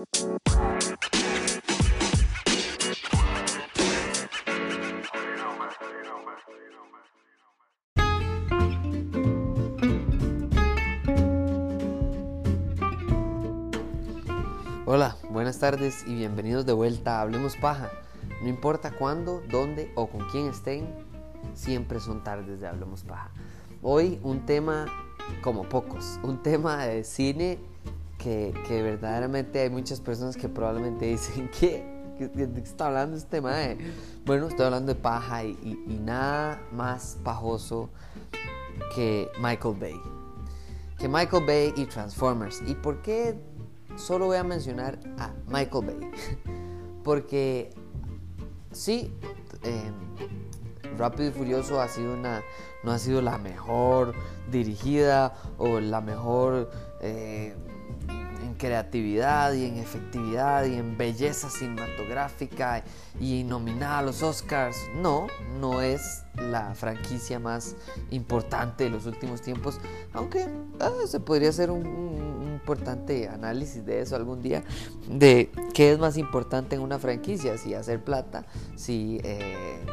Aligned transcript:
Hola, 0.00 0.08
buenas 15.28 15.58
tardes 15.58 16.06
y 16.06 16.14
bienvenidos 16.14 16.64
de 16.64 16.72
vuelta 16.72 17.18
a 17.18 17.20
Hablemos 17.20 17.56
Paja. 17.56 17.90
No 18.40 18.48
importa 18.48 18.92
cuándo, 18.92 19.42
dónde 19.50 19.92
o 19.96 20.08
con 20.08 20.26
quién 20.30 20.46
estén, 20.46 20.88
siempre 21.52 22.00
son 22.00 22.24
tardes 22.24 22.60
de 22.60 22.66
Hablemos 22.66 23.04
Paja. 23.04 23.30
Hoy 23.82 24.18
un 24.22 24.46
tema 24.46 24.86
como 25.42 25.68
pocos, 25.68 26.18
un 26.22 26.42
tema 26.42 26.86
de 26.86 27.04
cine 27.04 27.58
que, 28.22 28.52
verdaderamente 28.68 29.60
hay 29.60 29.70
muchas 29.70 30.00
personas 30.00 30.36
que 30.36 30.48
probablemente 30.48 31.06
dicen 31.06 31.50
que 31.60 32.00
¿Qué 32.18 32.30
está 32.62 32.88
hablando 32.88 33.16
este 33.16 33.30
tema? 33.30 33.54
Bueno, 34.26 34.48
estoy 34.48 34.66
hablando 34.66 34.92
de 34.92 35.00
paja 35.00 35.42
y, 35.42 35.98
nada 36.04 36.60
más 36.70 37.16
pajoso 37.24 37.88
que 38.94 39.30
Michael 39.40 39.74
Bay. 39.80 40.00
Que 40.98 41.08
Michael 41.08 41.46
Bay 41.46 41.72
y 41.76 41.86
Transformers. 41.86 42.60
¿Y 42.66 42.74
por 42.74 43.00
qué 43.00 43.38
solo 43.96 44.26
voy 44.26 44.36
a 44.36 44.44
mencionar 44.44 44.98
a 45.18 45.32
Michael 45.46 45.86
Bay. 45.86 46.10
Porque 47.04 47.70
sí, 48.72 49.12
em, 49.62 49.94
Rápido 50.96 51.30
y 51.30 51.32
Furioso 51.32 51.80
ha 51.80 51.88
sido 51.88 52.12
una, 52.12 52.42
no 52.82 52.92
ha 52.92 52.98
sido 52.98 53.22
la 53.22 53.38
mejor 53.38 54.12
dirigida 54.50 55.34
o 55.56 55.80
la 55.80 56.00
mejor 56.00 56.70
eh, 57.00 57.54
creatividad 58.60 59.54
y 59.54 59.64
en 59.64 59.78
efectividad 59.78 60.66
y 60.66 60.74
en 60.74 60.96
belleza 60.98 61.48
cinematográfica 61.48 62.84
y 63.18 63.42
nominada 63.42 63.98
a 63.98 64.02
los 64.02 64.22
Oscars. 64.22 64.76
No, 64.94 65.26
no 65.58 65.80
es 65.80 66.22
la 66.36 66.74
franquicia 66.74 67.38
más 67.38 67.74
importante 68.10 68.84
de 68.84 68.90
los 68.90 69.06
últimos 69.06 69.40
tiempos, 69.40 69.80
aunque 70.12 70.46
ah, 70.78 70.90
se 71.06 71.18
podría 71.20 71.48
hacer 71.48 71.70
un 71.70 72.50
importante 72.60 73.28
análisis 73.28 73.84
de 73.84 74.02
eso 74.02 74.16
algún 74.16 74.42
día, 74.42 74.62
de 75.08 75.50
qué 75.72 75.92
es 75.92 75.98
más 75.98 76.18
importante 76.18 76.76
en 76.76 76.82
una 76.82 76.98
franquicia, 76.98 77.56
si 77.56 77.74
hacer 77.74 78.04
plata, 78.04 78.44
si 78.76 79.18
eh, 79.24 79.84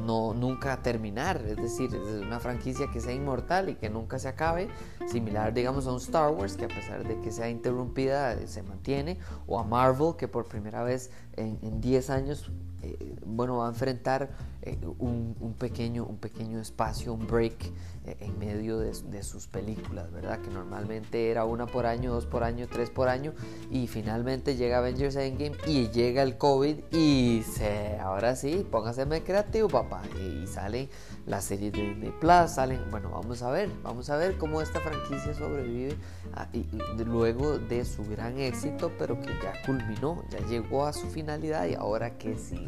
no 0.00 0.34
nunca 0.34 0.82
terminar, 0.82 1.42
es 1.46 1.56
decir, 1.56 1.94
es 1.94 2.22
una 2.22 2.40
franquicia 2.40 2.88
que 2.92 3.00
sea 3.00 3.12
inmortal 3.12 3.68
y 3.68 3.74
que 3.76 3.90
nunca 3.90 4.18
se 4.18 4.28
acabe, 4.28 4.68
similar 5.06 5.54
digamos 5.54 5.86
a 5.86 5.92
un 5.92 5.98
Star 5.98 6.30
Wars 6.30 6.56
que 6.56 6.64
a 6.64 6.68
pesar 6.68 7.06
de 7.06 7.20
que 7.20 7.30
sea 7.30 7.48
interrumpida 7.48 8.36
se 8.46 8.62
mantiene, 8.62 9.18
o 9.46 9.58
a 9.58 9.64
Marvel 9.64 10.14
que 10.16 10.28
por 10.28 10.46
primera 10.46 10.82
vez 10.82 11.10
en 11.36 11.80
10 11.80 12.10
años 12.10 12.50
eh, 12.82 13.16
bueno, 13.26 13.58
va 13.58 13.66
a 13.66 13.68
enfrentar 13.68 14.30
eh, 14.62 14.78
un, 14.98 15.54
pequeño, 15.58 16.06
un 16.06 16.16
pequeño 16.16 16.60
espacio, 16.60 17.12
un 17.12 17.26
break 17.26 17.64
eh, 18.06 18.16
en 18.20 18.38
medio 18.38 18.78
de, 18.78 19.22
sus 19.22 19.46
películas, 19.46 20.10
¿verdad? 20.10 20.40
Que 20.40 20.50
normalmente 20.50 21.30
era 21.30 21.44
una 21.44 21.66
por 21.66 21.84
año, 21.84 22.12
dos 22.12 22.24
por 22.24 22.42
año, 22.42 22.66
tres 22.70 22.88
por 22.88 23.08
año, 23.08 23.32
y 23.70 23.86
finalmente 23.86 24.56
llega 24.56 24.78
Avengers 24.78 25.16
Endgame 25.16 25.56
y 25.66 25.88
llega 25.88 26.22
el 26.22 26.38
COVID 26.38 26.76
y 26.92 27.42
se, 27.42 27.98
ahora 27.98 28.34
sí, 28.34 28.66
póngase 28.70 29.06
creativo, 29.22 29.68
papá, 29.68 30.02
y 30.18 30.46
salen 30.46 30.88
las 31.26 31.44
series 31.44 31.72
de 31.72 31.82
Disney 31.82 32.14
Plus, 32.18 32.50
salen, 32.50 32.80
bueno, 32.90 33.10
vamos 33.10 33.42
a 33.42 33.50
ver, 33.50 33.70
vamos 33.82 34.08
a 34.08 34.16
ver 34.16 34.38
cómo 34.38 34.62
esta 34.62 34.80
franquicia 34.80 35.34
sobrevive 35.34 35.96
ah, 36.34 36.48
y, 36.52 36.66
luego 37.04 37.58
de 37.58 37.84
su 37.84 38.04
gran 38.04 38.38
éxito, 38.38 38.90
pero 38.98 39.20
que 39.20 39.28
ya 39.42 39.52
culminó, 39.66 40.24
ya 40.30 40.38
llegó 40.46 40.86
a 40.86 40.92
su 40.92 41.08
finalidad 41.20 41.66
y 41.66 41.74
ahora 41.74 42.16
que 42.16 42.36
sí 42.36 42.66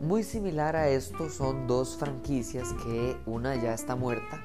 muy 0.00 0.22
similar 0.22 0.76
a 0.76 0.88
esto 0.88 1.28
son 1.28 1.66
dos 1.66 1.96
franquicias 1.96 2.72
que 2.84 3.16
una 3.26 3.56
ya 3.56 3.74
está 3.74 3.96
muerta. 3.96 4.40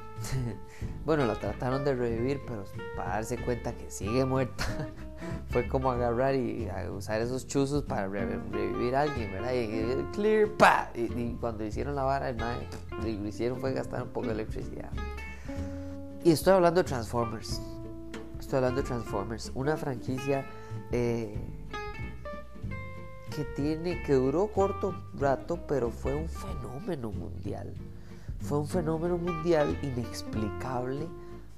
bueno, 1.05 1.25
la 1.25 1.35
trataron 1.35 1.83
de 1.85 1.95
revivir, 1.95 2.41
pero 2.47 2.63
para 2.95 3.09
darse 3.09 3.37
cuenta 3.37 3.73
que 3.73 3.91
sigue 3.91 4.25
muerta, 4.25 4.65
fue 5.49 5.67
como 5.67 5.91
agarrar 5.91 6.35
y 6.35 6.67
usar 6.91 7.21
esos 7.21 7.45
chuzos 7.45 7.83
para 7.83 8.07
revivir 8.07 8.95
a 8.95 9.01
alguien, 9.01 9.31
¿verdad? 9.31 9.53
Y, 9.53 10.03
clear, 10.13 10.49
pa. 10.57 10.89
Y, 10.95 11.33
cuando 11.39 11.63
hicieron 11.65 11.95
la 11.95 12.03
vara, 12.03 12.31
lo 12.31 13.07
hicieron 13.07 13.59
fue 13.59 13.73
gastar 13.73 14.03
un 14.03 14.09
poco 14.09 14.27
de 14.27 14.33
electricidad. 14.33 14.91
Y 16.23 16.31
estoy 16.31 16.53
hablando 16.53 16.81
de 16.81 16.87
Transformers. 16.87 17.61
Estoy 18.39 18.57
hablando 18.57 18.81
de 18.81 18.87
Transformers, 18.87 19.51
una 19.55 19.77
franquicia 19.77 20.45
eh, 20.91 21.37
que 23.35 23.43
tiene, 23.43 24.01
que 24.03 24.13
duró 24.13 24.47
corto 24.47 24.95
rato, 25.15 25.59
pero 25.67 25.89
fue 25.89 26.13
un 26.15 26.29
fenómeno 26.29 27.11
mundial. 27.11 27.73
Fue 28.39 28.59
un 28.59 28.67
fenómeno 28.67 29.17
mundial 29.17 29.77
inexplicable 29.81 31.07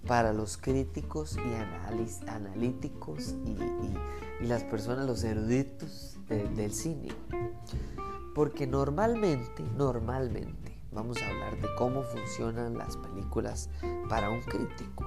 para 0.08 0.34
los 0.34 0.58
críticos 0.58 1.38
y 1.38 2.30
analíticos 2.30 3.36
y, 3.46 4.46
las 4.46 4.64
personas, 4.64 5.08
los 5.08 5.24
eruditos 5.24 6.18
del 6.30 6.72
cine. 6.72 7.10
Porque 8.34 8.68
normalmente, 8.68 9.64
normalmente, 9.76 10.78
vamos 10.92 11.18
a 11.22 11.28
hablar 11.28 11.60
de 11.60 11.68
cómo 11.78 12.04
funcionan 12.04 12.78
las 12.78 12.96
películas 12.98 13.70
para 14.08 14.30
un 14.30 14.42
crítico 14.42 15.06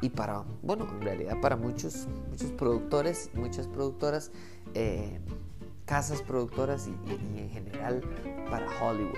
y 0.00 0.10
para, 0.10 0.44
bueno, 0.62 0.86
en 0.90 1.00
realidad 1.00 1.40
para 1.40 1.56
muchos, 1.56 2.08
muchos 2.28 2.50
productores, 2.50 3.30
muchas 3.34 3.68
productoras. 3.68 4.32
Eh, 4.74 5.20
casas 5.92 6.22
productoras 6.22 6.88
y, 6.88 7.38
en 7.38 7.50
general 7.50 8.00
para 8.48 8.66
Hollywood. 8.80 9.12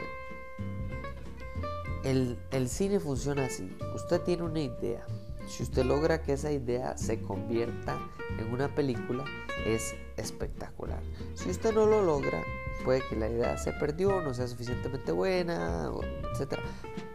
El, 2.03 2.37
el, 2.51 2.69
cine 2.69 2.99
funciona 2.99 3.45
así. 3.45 3.71
Usted 3.95 4.21
tiene 4.23 4.43
una 4.43 4.59
idea. 4.59 5.07
Si 5.47 5.63
usted 5.63 5.85
logra 5.85 6.21
que 6.21 6.33
esa 6.33 6.51
idea 6.51 6.99
se 6.99 7.21
convierta 7.21 7.97
en 8.41 8.53
una 8.53 8.75
película, 8.75 9.25
es 9.65 9.95
espectacular. 10.17 11.01
Si 11.35 11.49
usted 11.49 11.73
no 11.73 11.87
lo 11.87 12.03
logra, 12.03 12.43
puede 12.85 13.03
que 13.09 13.15
la 13.15 13.29
idea 13.29 13.57
se 13.57 13.71
perdió, 13.75 14.21
no 14.21 14.35
sea 14.35 14.49
suficientemente 14.49 15.13
buena, 15.13 15.93
etc. 16.33 16.59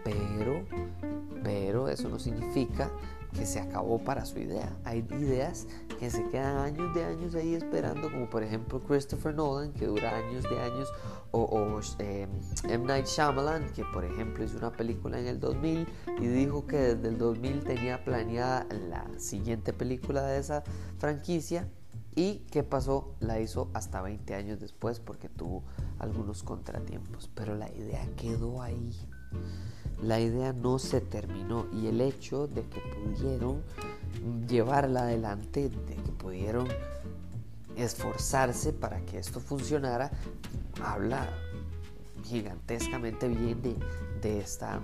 Pero, 0.06 0.64
pero 1.44 1.90
eso 1.90 2.08
no 2.08 2.18
significa 2.18 2.90
que 3.34 3.46
se 3.46 3.60
acabó 3.60 4.00
para 4.00 4.26
su 4.26 4.40
idea. 4.40 4.76
Hay 4.84 5.06
ideas 5.12 5.68
que 6.00 6.10
se 6.10 6.24
quedan 6.30 6.58
años 6.58 6.94
de 6.96 7.04
años 7.04 7.36
ahí 7.36 7.54
esperando, 7.54 8.12
como 8.12 8.30
por 8.30 8.44
ejemplo 8.44 8.80
Christopher 8.80 9.36
Nolan, 9.36 9.74
que 9.74 9.86
dura 9.86 10.16
años 10.16 10.44
de 10.44 10.60
años, 10.60 10.90
o, 11.32 11.82
em, 12.00 12.30
M. 12.70 12.86
Night 12.86 13.06
Shyamalan, 13.06 13.72
que 13.74 13.84
por 13.94 14.04
ejemplo 14.04 14.44
hizo 14.44 14.58
una 14.58 14.72
película 14.72 15.20
en 15.20 15.28
el 15.28 15.40
2000 15.40 15.88
y 16.20 16.28
dijo 16.28 16.66
que 16.66 16.78
desde 16.78 17.10
el 17.10 17.18
2000 17.18 17.64
tenía 17.64 18.04
planeada 18.04 18.66
la 18.90 19.08
siguiente 19.20 19.74
película 19.74 20.24
de 20.24 20.40
esa 20.40 20.64
franquicia. 20.98 21.68
¿Y 22.16 22.40
qué 22.52 22.64
pasó? 22.64 23.16
La 23.20 23.40
hizo 23.40 23.70
hasta 23.74 24.02
20 24.02 24.34
años 24.34 24.60
después 24.60 25.00
porque 25.00 25.30
tuvo 25.30 25.64
algunos 26.00 26.44
contratiempos. 26.44 27.30
Pero 27.36 27.56
la 27.56 27.70
idea 27.70 28.06
quedó 28.18 28.62
ahí 28.62 28.92
la 30.02 30.20
idea 30.20 30.54
no 30.54 30.80
se 30.80 31.02
terminó 31.02 31.68
y 31.74 31.88
el 31.88 32.02
hecho 32.02 32.48
de 32.48 32.64
que 32.64 32.80
pudieron 32.80 33.64
llevarla 34.48 35.02
adelante, 35.02 35.70
de 35.70 35.96
que 35.96 36.12
pudieron 36.12 36.68
esforzarse 37.76 38.74
para 38.74 39.02
que 39.02 39.20
esto 39.20 39.40
funcionara, 39.40 40.12
habla 40.84 41.30
gigantescamente 42.24 43.28
bien 43.28 43.62
de, 44.22 44.40
esta, 44.40 44.80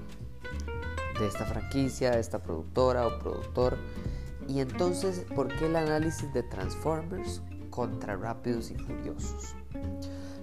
de 1.20 1.28
esta 1.28 1.46
franquicia, 1.46 2.12
de 2.12 2.20
esta 2.20 2.40
productora 2.40 3.08
o 3.08 3.20
productor. 3.20 3.78
Y 4.48 4.60
entonces, 4.60 5.26
¿por 5.36 5.48
qué 5.48 5.66
el 5.66 5.76
análisis 5.76 6.32
de 6.34 6.44
Transformers 6.44 7.42
contra 7.70 8.16
Rápidos 8.16 8.72
y 8.72 8.76
Furiosos? 8.76 9.56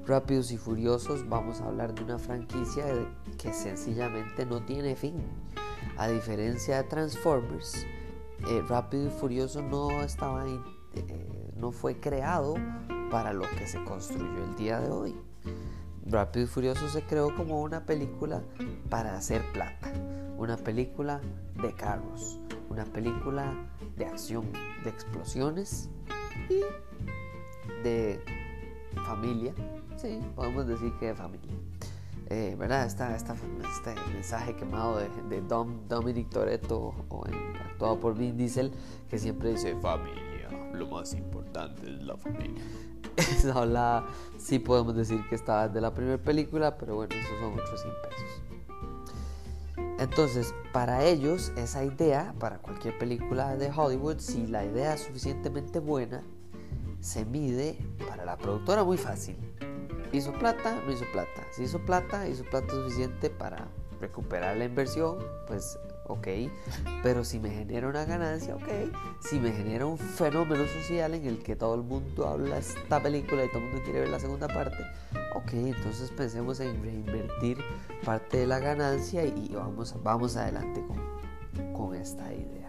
Rápidos 0.06 0.50
y 0.50 0.59
Furiosos 0.59 1.29
vamos 1.29 1.61
a 1.61 1.67
hablar 1.67 1.94
de 1.94 2.03
una 2.03 2.19
franquicia 2.19 2.85
que 3.43 3.53
sencillamente 3.53 4.47
no 4.47 4.62
tiene 4.62 4.94
fin. 4.94 5.17
A 5.97 6.09
diferencia 6.09 6.77
de 6.77 6.85
Transformers, 6.85 7.85
eh, 8.49 8.62
Rápido 8.69 9.09
y 9.09 9.11
Furioso 9.11 9.61
no 9.61 10.03
estaba 10.03 10.47
eh, 10.47 11.53
no 11.56 11.73
fue 11.73 11.99
creado 11.99 12.55
para 13.11 13.33
lo 13.33 13.44
que 13.59 13.67
se 13.67 13.83
construyó 13.85 14.44
el 14.44 14.55
día 14.56 14.81
de 14.81 14.91
hoy. 14.91 15.17
Rápido 16.06 16.44
y 16.44 16.49
Furioso 16.49 16.89
se 16.89 17.03
creó 17.03 17.35
como 17.35 17.61
una 17.61 17.85
película 17.85 18.43
para 18.89 19.17
hacer 19.17 19.43
plata, 19.53 19.93
una 20.39 20.56
película 20.56 21.21
de 21.61 21.73
carros, 21.75 22.39
una 22.71 22.85
película 22.85 23.53
de 23.97 24.06
acción, 24.06 24.50
de 24.85 24.91
explosiones 24.91 25.91
y 26.49 26.61
de 27.83 28.23
familia 29.05 29.53
Sí, 29.97 30.19
podemos 30.35 30.67
decir 30.67 30.93
que 30.99 31.06
de 31.06 31.15
familia. 31.15 31.53
Eh, 32.32 32.56
¿Verdad? 32.58 32.87
Esta, 32.87 33.14
esta, 33.14 33.34
este 33.34 33.94
mensaje 34.11 34.56
quemado 34.56 34.96
de, 34.96 35.11
de 35.29 35.43
Dom, 35.43 35.87
Dominic 35.87 36.31
Toretto, 36.31 36.94
o 37.11 37.25
actuado 37.62 38.00
por 38.00 38.17
Vin 38.17 38.38
Diesel, 38.38 38.73
que 39.11 39.19
siempre 39.19 39.50
dice 39.50 39.76
familia, 39.82 40.49
lo 40.73 40.87
más 40.87 41.12
importante 41.12 41.82
es 41.82 42.02
la 42.02 42.17
familia. 42.17 42.62
Esa 43.19 43.52
hablada 43.52 44.06
sí 44.38 44.58
podemos 44.58 44.96
decir 44.96 45.23
que 45.29 45.34
estaba 45.34 45.69
de 45.69 45.82
la 45.82 45.93
primera 45.93 46.17
película, 46.17 46.79
pero 46.79 46.94
bueno, 46.94 47.14
esos 47.14 47.38
son 47.38 47.52
otros 47.52 47.82
100 47.82 47.94
pesos. 48.08 48.43
Entonces, 49.99 50.55
para 50.73 51.05
ellos, 51.05 51.52
esa 51.56 51.84
idea, 51.84 52.34
para 52.38 52.56
cualquier 52.61 52.96
película 52.96 53.58
de 53.58 53.70
Hollywood, 53.70 54.20
si 54.20 54.46
la 54.46 54.64
idea 54.64 54.94
es 54.94 55.02
suficientemente 55.02 55.81
buena, 55.81 56.23
se 56.99 57.26
mide 57.26 57.76
para 58.08 58.25
la 58.25 58.38
productora 58.38 58.84
muy 58.84 58.96
fácil. 58.96 59.37
¿Hizo 60.12 60.32
plata? 60.32 60.81
No 60.85 60.93
hizo 60.93 61.06
plata. 61.11 61.47
Si 61.50 61.62
hizo 61.62 61.79
plata, 61.79 62.29
hizo 62.29 62.44
plata 62.44 62.70
suficiente 62.70 63.31
para 63.31 63.67
recuperar 64.00 64.56
la 64.56 64.67
inversión, 64.67 65.19
pues 65.47 65.79
ok. 66.06 66.29
Pero 67.03 67.25
si 67.25 67.38
me 67.38 67.49
genera 67.50 67.88
una 67.88 68.05
ganancia, 68.05 68.55
ok. 68.56 68.69
Si 69.20 69.41
me 69.41 69.53
genera 69.53 69.87
un 69.87 69.97
fenómeno 69.97 70.67
social 70.67 71.14
en 71.14 71.26
el 71.26 71.43
que 71.43 71.56
todo 71.56 71.75
el 71.75 71.82
mundo 71.82 72.29
habla 72.29 72.59
esta 72.59 73.03
película 73.03 73.44
y 73.44 73.49
todo 73.49 73.59
el 73.59 73.64
mundo 73.64 73.82
quiere 73.85 74.00
ver 74.00 74.11
la 74.11 74.20
segunda 74.20 74.49
parte, 74.49 74.85
ok. 75.35 75.53
Entonces 75.55 76.11
pensemos 76.11 76.61
en 76.61 76.82
reinvertir 76.82 77.58
parte 78.05 78.38
de 78.38 78.47
la 78.47 78.58
ganancia 78.58 79.25
y 79.25 79.55
vamos, 79.55 79.94
vamos 80.03 80.37
adelante 80.37 80.85
con, 80.87 81.73
con 81.73 81.94
esta 81.94 82.32
idea. 82.35 82.62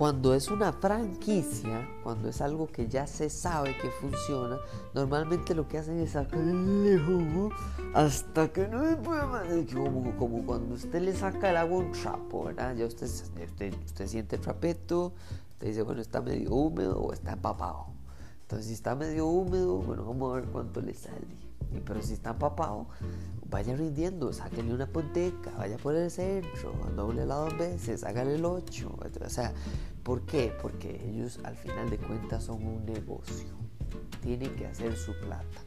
Cuando 0.00 0.32
es 0.32 0.48
una 0.48 0.72
franquicia, 0.72 1.86
cuando 2.02 2.30
es 2.30 2.40
algo 2.40 2.66
que 2.66 2.88
ya 2.88 3.06
se 3.06 3.28
sabe 3.28 3.76
que 3.76 3.90
funciona, 3.90 4.56
normalmente 4.94 5.54
lo 5.54 5.68
que 5.68 5.76
hacen 5.76 5.98
es 6.00 6.12
sacarle 6.12 6.98
jugo 6.98 7.50
hasta 7.92 8.50
que 8.50 8.66
no 8.66 8.78
me 8.78 8.96
puede 8.96 9.26
más. 9.26 9.46
Como, 10.18 10.46
cuando 10.46 10.76
usted 10.76 11.02
le 11.02 11.14
saca 11.14 11.50
el 11.50 11.58
agua 11.58 11.80
un 11.80 11.92
trapo, 11.92 12.44
¿verdad? 12.44 12.74
Ya 12.76 12.86
usted, 12.86 13.08
usted, 13.08 13.74
usted 13.84 14.06
siente 14.06 14.36
el 14.36 14.40
trapeto, 14.40 15.12
usted 15.50 15.66
dice, 15.66 15.82
bueno, 15.82 16.00
está 16.00 16.22
medio 16.22 16.54
húmedo 16.54 16.98
o 16.98 17.12
está 17.12 17.32
empapado. 17.32 17.88
Entonces, 18.40 18.68
si 18.68 18.72
está 18.72 18.94
medio 18.94 19.26
húmedo, 19.26 19.80
bueno, 19.80 20.06
vamos 20.06 20.32
a 20.32 20.36
ver 20.36 20.46
cuánto 20.46 20.80
le 20.80 20.94
sale. 20.94 21.50
Pero 21.84 22.02
si 22.02 22.14
está 22.14 22.30
empapado, 22.30 22.86
vaya 23.50 23.74
rindiendo, 23.74 24.32
sáquenle 24.32 24.72
una 24.74 24.86
ponteca, 24.86 25.50
vaya 25.58 25.76
por 25.76 25.96
el 25.96 26.10
centro, 26.10 26.72
doble 26.94 27.26
la 27.26 27.34
dos 27.34 27.58
veces, 27.58 28.04
hágale 28.04 28.36
el 28.36 28.44
ocho. 28.44 28.96
O 29.24 29.28
sea, 29.28 29.52
¿por 30.02 30.22
qué? 30.22 30.54
Porque 30.62 31.08
ellos 31.08 31.40
al 31.42 31.56
final 31.56 31.90
de 31.90 31.98
cuentas 31.98 32.44
son 32.44 32.64
un 32.64 32.86
negocio. 32.86 33.48
Tienen 34.22 34.54
que 34.54 34.66
hacer 34.66 34.96
su 34.96 35.12
plata. 35.18 35.64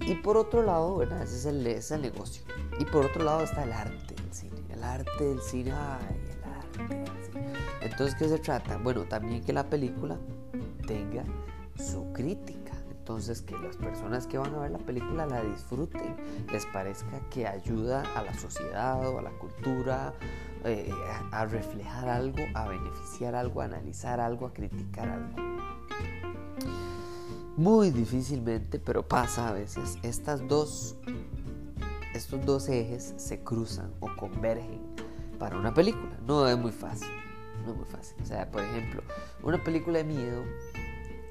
Y 0.00 0.14
por 0.16 0.36
otro 0.36 0.62
lado, 0.62 0.96
¿verdad? 0.96 1.22
Ese 1.22 1.36
es 1.36 1.46
el, 1.46 1.66
ese 1.66 1.78
es 1.78 1.90
el 1.90 2.02
negocio. 2.02 2.42
Y 2.78 2.84
por 2.84 3.06
otro 3.06 3.24
lado 3.24 3.42
está 3.42 3.64
el 3.64 3.72
arte 3.72 4.14
del 4.14 4.32
cine. 4.32 4.62
El 4.70 4.82
arte 4.82 5.24
del 5.24 5.40
cine, 5.40 5.72
ay, 5.72 6.20
el 6.30 6.44
arte 6.44 6.94
del 6.94 7.24
cine. 7.24 7.52
Entonces, 7.82 8.14
¿qué 8.16 8.28
se 8.28 8.38
trata? 8.38 8.78
Bueno, 8.78 9.04
también 9.04 9.42
que 9.42 9.52
la 9.52 9.68
película 9.68 10.18
tenga 10.86 11.24
su 11.76 12.12
crítica 12.12 12.61
entonces 13.12 13.42
que 13.42 13.58
las 13.58 13.76
personas 13.76 14.26
que 14.26 14.38
van 14.38 14.54
a 14.54 14.60
ver 14.60 14.70
la 14.70 14.78
película 14.78 15.26
la 15.26 15.42
disfruten, 15.42 16.16
les 16.50 16.64
parezca 16.64 17.20
que 17.28 17.46
ayuda 17.46 18.02
a 18.16 18.22
la 18.22 18.32
sociedad 18.32 19.06
o 19.06 19.18
a 19.18 19.22
la 19.22 19.32
cultura, 19.32 20.14
eh, 20.64 20.90
a, 21.30 21.44
reflejar 21.44 22.08
algo, 22.08 22.38
a 22.54 22.68
beneficiar 22.68 23.34
algo, 23.34 23.60
a 23.60 23.66
analizar 23.66 24.18
algo, 24.18 24.46
a 24.46 24.54
criticar 24.54 25.10
algo. 25.10 25.36
Muy 27.58 27.90
difícilmente, 27.90 28.78
pero 28.78 29.06
pasa 29.06 29.48
a 29.48 29.52
veces, 29.52 29.98
estas 30.02 30.48
dos, 30.48 30.96
estos 32.14 32.46
dos 32.46 32.66
ejes 32.70 33.12
se 33.18 33.40
cruzan 33.40 33.92
o 34.00 34.08
convergen 34.16 34.80
para 35.38 35.58
una 35.58 35.74
película. 35.74 36.16
No 36.26 36.48
es 36.48 36.56
muy 36.56 36.72
fácil, 36.72 37.08
no 37.62 37.72
es 37.72 37.76
muy 37.76 37.86
fácil. 37.86 38.16
O 38.22 38.24
sea, 38.24 38.50
por 38.50 38.62
ejemplo, 38.62 39.02
una 39.42 39.62
película 39.62 39.98
de 39.98 40.04
miedo 40.04 40.42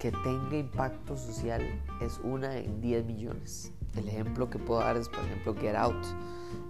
que 0.02 0.12
tenga 0.12 0.58
impacto 0.58 1.16
social 1.16 1.62
es 2.02 2.20
una 2.24 2.58
en 2.58 2.82
10 2.82 3.06
millones. 3.06 3.72
El 3.96 4.08
ejemplo 4.08 4.50
que 4.50 4.58
puedo 4.58 4.80
dar 4.80 4.98
es, 4.98 5.08
por 5.08 5.20
ejemplo, 5.20 5.54
Get 5.54 5.76
Out, 5.76 6.04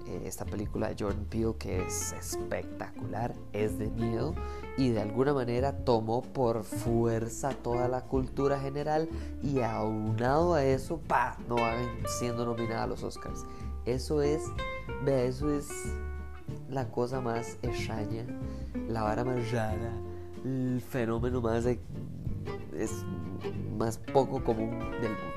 eh, 0.05 0.23
esta 0.25 0.43
película 0.43 0.89
de 0.89 1.01
Jordan 1.01 1.23
Peele 1.29 1.53
que 1.57 1.81
es 1.81 2.11
espectacular, 2.11 3.33
es 3.53 3.79
de 3.79 3.89
miedo 3.89 4.35
y 4.77 4.89
de 4.89 4.99
alguna 4.99 5.33
manera 5.33 5.85
tomó 5.85 6.23
por 6.23 6.65
fuerza 6.65 7.51
toda 7.51 7.87
la 7.87 8.01
cultura 8.01 8.59
general 8.59 9.07
y 9.41 9.61
aunado 9.61 10.53
a 10.53 10.65
eso, 10.65 10.97
pa, 10.97 11.37
no 11.47 11.55
van 11.55 11.87
siendo 12.19 12.45
nominada 12.45 12.83
a 12.83 12.87
los 12.87 13.01
Oscars. 13.01 13.45
Eso 13.85 14.21
es, 14.21 14.41
vea, 15.05 15.23
eso 15.23 15.49
es 15.53 15.69
la 16.69 16.91
cosa 16.91 17.21
más 17.21 17.57
extraña, 17.61 18.25
la 18.89 19.03
vara 19.03 19.23
más 19.23 19.51
rara, 19.53 19.93
el 20.43 20.81
fenómeno 20.81 21.39
más 21.39 21.65
es 22.83 23.05
más 23.77 23.97
poco 23.97 24.43
común 24.43 24.79
del 24.79 25.11
mundo. 25.11 25.31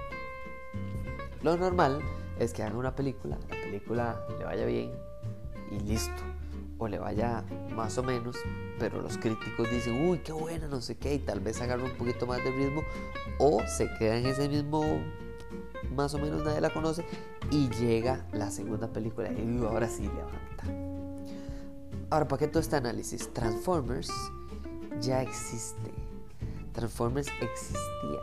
Lo 1.43 1.57
normal 1.57 2.01
es 2.39 2.53
que 2.53 2.63
hagan 2.63 2.77
una 2.77 2.95
película, 2.95 3.39
la 3.49 3.57
película 3.57 4.27
le 4.39 4.45
vaya 4.45 4.65
bien 4.67 4.93
y 5.71 5.81
listo. 5.81 6.23
O 6.77 6.89
le 6.89 6.99
vaya 6.99 7.45
más 7.77 7.97
o 7.99 8.03
menos, 8.03 8.37
pero 8.81 9.01
los 9.01 9.17
críticos 9.17 9.71
dicen, 9.71 10.09
uy, 10.09 10.19
qué 10.19 10.33
buena, 10.33 10.67
no 10.67 10.81
sé 10.81 10.97
qué, 10.97 11.15
y 11.15 11.19
tal 11.21 11.39
vez 11.39 11.61
agarren 11.61 11.87
un 11.87 11.97
poquito 11.97 12.27
más 12.27 12.39
de 12.39 12.51
ritmo, 12.51 12.83
o 13.39 13.63
se 13.67 13.89
queda 13.97 14.17
en 14.17 14.27
ese 14.27 14.49
mismo, 14.49 14.83
más 15.95 16.13
o 16.15 16.19
menos 16.19 16.45
nadie 16.45 16.61
la 16.61 16.71
conoce, 16.71 17.07
y 17.53 17.69
llega 17.71 18.27
la 18.33 18.51
segunda 18.51 18.89
película, 18.89 19.31
y 19.33 19.65
ahora 19.65 19.89
sí 19.89 20.03
levanta. 20.03 20.65
Ahora, 22.11 22.27
¿para 22.27 22.41
qué 22.41 22.49
todo 22.49 22.61
este 22.61 22.75
análisis? 22.75 23.33
Transformers 23.33 24.11
ya 25.01 25.23
existe 25.23 25.93
Transformers 26.75 27.29
existía. 27.41 28.21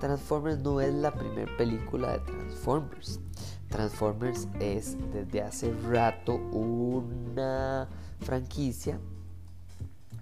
Transformers 0.00 0.58
no 0.58 0.80
es 0.80 0.92
la 0.92 1.14
primera 1.14 1.56
película 1.56 2.12
de 2.12 2.18
Transformers. 2.20 3.20
Transformers 3.68 4.48
es 4.60 4.96
desde 5.12 5.42
hace 5.42 5.72
rato 5.88 6.34
una 6.34 7.88
franquicia 8.20 8.98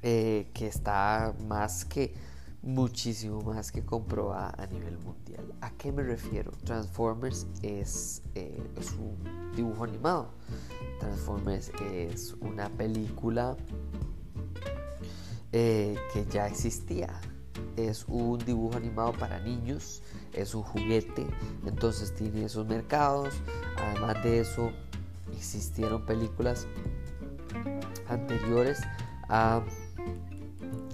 eh, 0.03 0.51
que 0.55 0.67
está 0.67 1.35
más 1.49 1.85
que 1.85 2.15
muchísimo 2.63 3.41
más 3.41 3.73
que 3.73 3.85
comprobada 3.85 4.55
a 4.59 4.67
nivel 4.67 4.99
mundial. 4.99 5.55
¿A 5.61 5.71
qué 5.71 5.93
me 5.93 6.03
refiero? 6.03 6.53
Transformers 6.65 7.47
es, 7.63 8.23
eh, 8.35 8.63
es 8.79 8.93
un 8.93 9.17
dibujo 9.57 9.85
animado. 9.85 10.31
Transformers 10.99 11.73
es 11.93 12.35
una 12.41 12.69
película 12.69 13.57
eh, 15.53 15.97
que 16.13 16.27
ya 16.27 16.47
existía. 16.47 17.21
Es 17.77 18.05
un 18.09 18.39
dibujo 18.39 18.77
animado 18.77 19.13
para 19.13 19.39
niños, 19.41 20.03
es 20.33 20.55
un 20.55 20.63
juguete, 20.63 21.27
entonces 21.67 22.15
tiene 22.15 22.45
esos 22.45 22.67
mercados. 22.67 23.35
Además 23.77 24.23
de 24.23 24.41
eso, 24.41 24.71
existieron 25.37 26.05
películas 26.05 26.69
anteriores 28.09 28.81
a, 29.29 29.63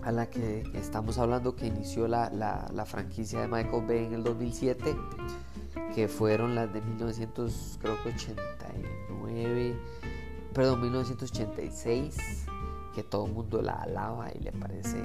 a 0.03 0.13
la 0.13 0.31
que 0.31 0.63
estamos 0.75 1.19
hablando 1.19 1.57
que 1.57 1.67
inició 1.67 2.09
la, 2.09 2.31
la, 2.31 2.85
franquicia 2.85 3.41
de 3.41 3.49
Michael 3.49 3.87
Bay 3.87 4.05
en 4.05 4.13
el 4.15 4.23
2007, 4.23 4.97
que 5.95 6.09
fueron 6.09 6.55
las 6.55 6.73
de 6.73 6.81
1989, 6.81 9.77
perdón, 10.53 10.81
1986 10.83 12.46
que 12.97 13.03
todo 13.03 13.27
el 13.27 13.33
mundo 13.33 13.61
la 13.61 13.75
alaba 13.75 14.31
y 14.35 14.39
le 14.39 14.53
parece 14.53 14.97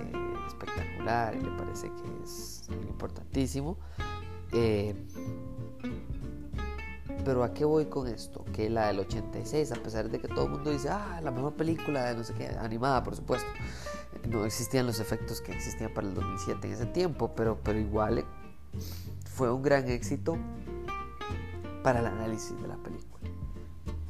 espectacular 0.48 1.36
y 1.36 1.42
le 1.42 1.52
parece 1.58 1.90
que 1.90 2.24
es 2.24 2.70
importantísimo. 2.88 3.78
Eh, 4.54 4.96
pero 7.26 7.44
¿a 7.44 7.54
qué 7.54 7.66
voy 7.66 7.88
con 7.88 8.08
esto? 8.08 8.46
Que 8.54 8.70
la 8.70 8.88
del 8.88 9.00
86, 9.00 9.74
a 9.74 9.76
pesar 9.76 10.10
de 10.10 10.20
que 10.22 10.30
todo 10.30 10.46
el 10.46 10.52
mundo 10.52 10.72
dice, 10.72 10.88
ah, 10.88 11.20
la 11.22 11.32
mejor 11.32 11.56
película 11.56 12.06
de 12.06 12.16
no 12.16 12.24
sé 12.24 12.34
qué, 12.34 12.48
animada, 12.48 13.04
por 13.04 13.14
supuesto, 13.14 13.50
no 14.30 14.46
existían 14.46 14.86
los 14.86 15.02
efectos 15.02 15.42
que 15.42 15.52
existían 15.52 15.94
para 15.94 16.08
el 16.08 16.14
2007 16.14 16.68
en 16.68 16.74
ese 16.74 16.86
tiempo, 16.86 17.34
pero, 17.36 17.60
pero 17.62 17.78
igual 17.78 18.24
fue 19.26 19.52
un 19.52 19.64
gran 19.64 19.90
éxito 19.90 20.38
para 21.84 22.00
el 22.00 22.06
análisis 22.06 22.56
de 22.62 22.70
la 22.70 22.78
película. 22.78 23.30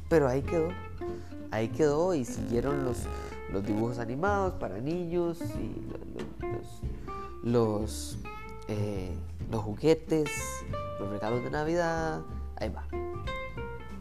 Pero 0.08 0.28
ahí 0.28 0.42
quedó, 0.42 0.68
ahí 1.50 1.66
quedó 1.66 2.14
y 2.14 2.24
siguieron 2.24 2.84
los, 2.84 3.08
los 3.52 3.64
dibujos 3.66 3.98
animados 3.98 4.54
para 4.54 4.78
niños 4.78 5.38
y 5.40 6.42
los, 6.42 6.82
los, 7.42 8.18
eh, 8.68 9.14
los, 9.50 9.62
juguetes, 9.62 10.30
los 10.98 11.10
regalos 11.10 11.44
de 11.44 11.50
Navidad. 11.50 12.22
Ahí 12.56 12.70
va. 12.70 12.86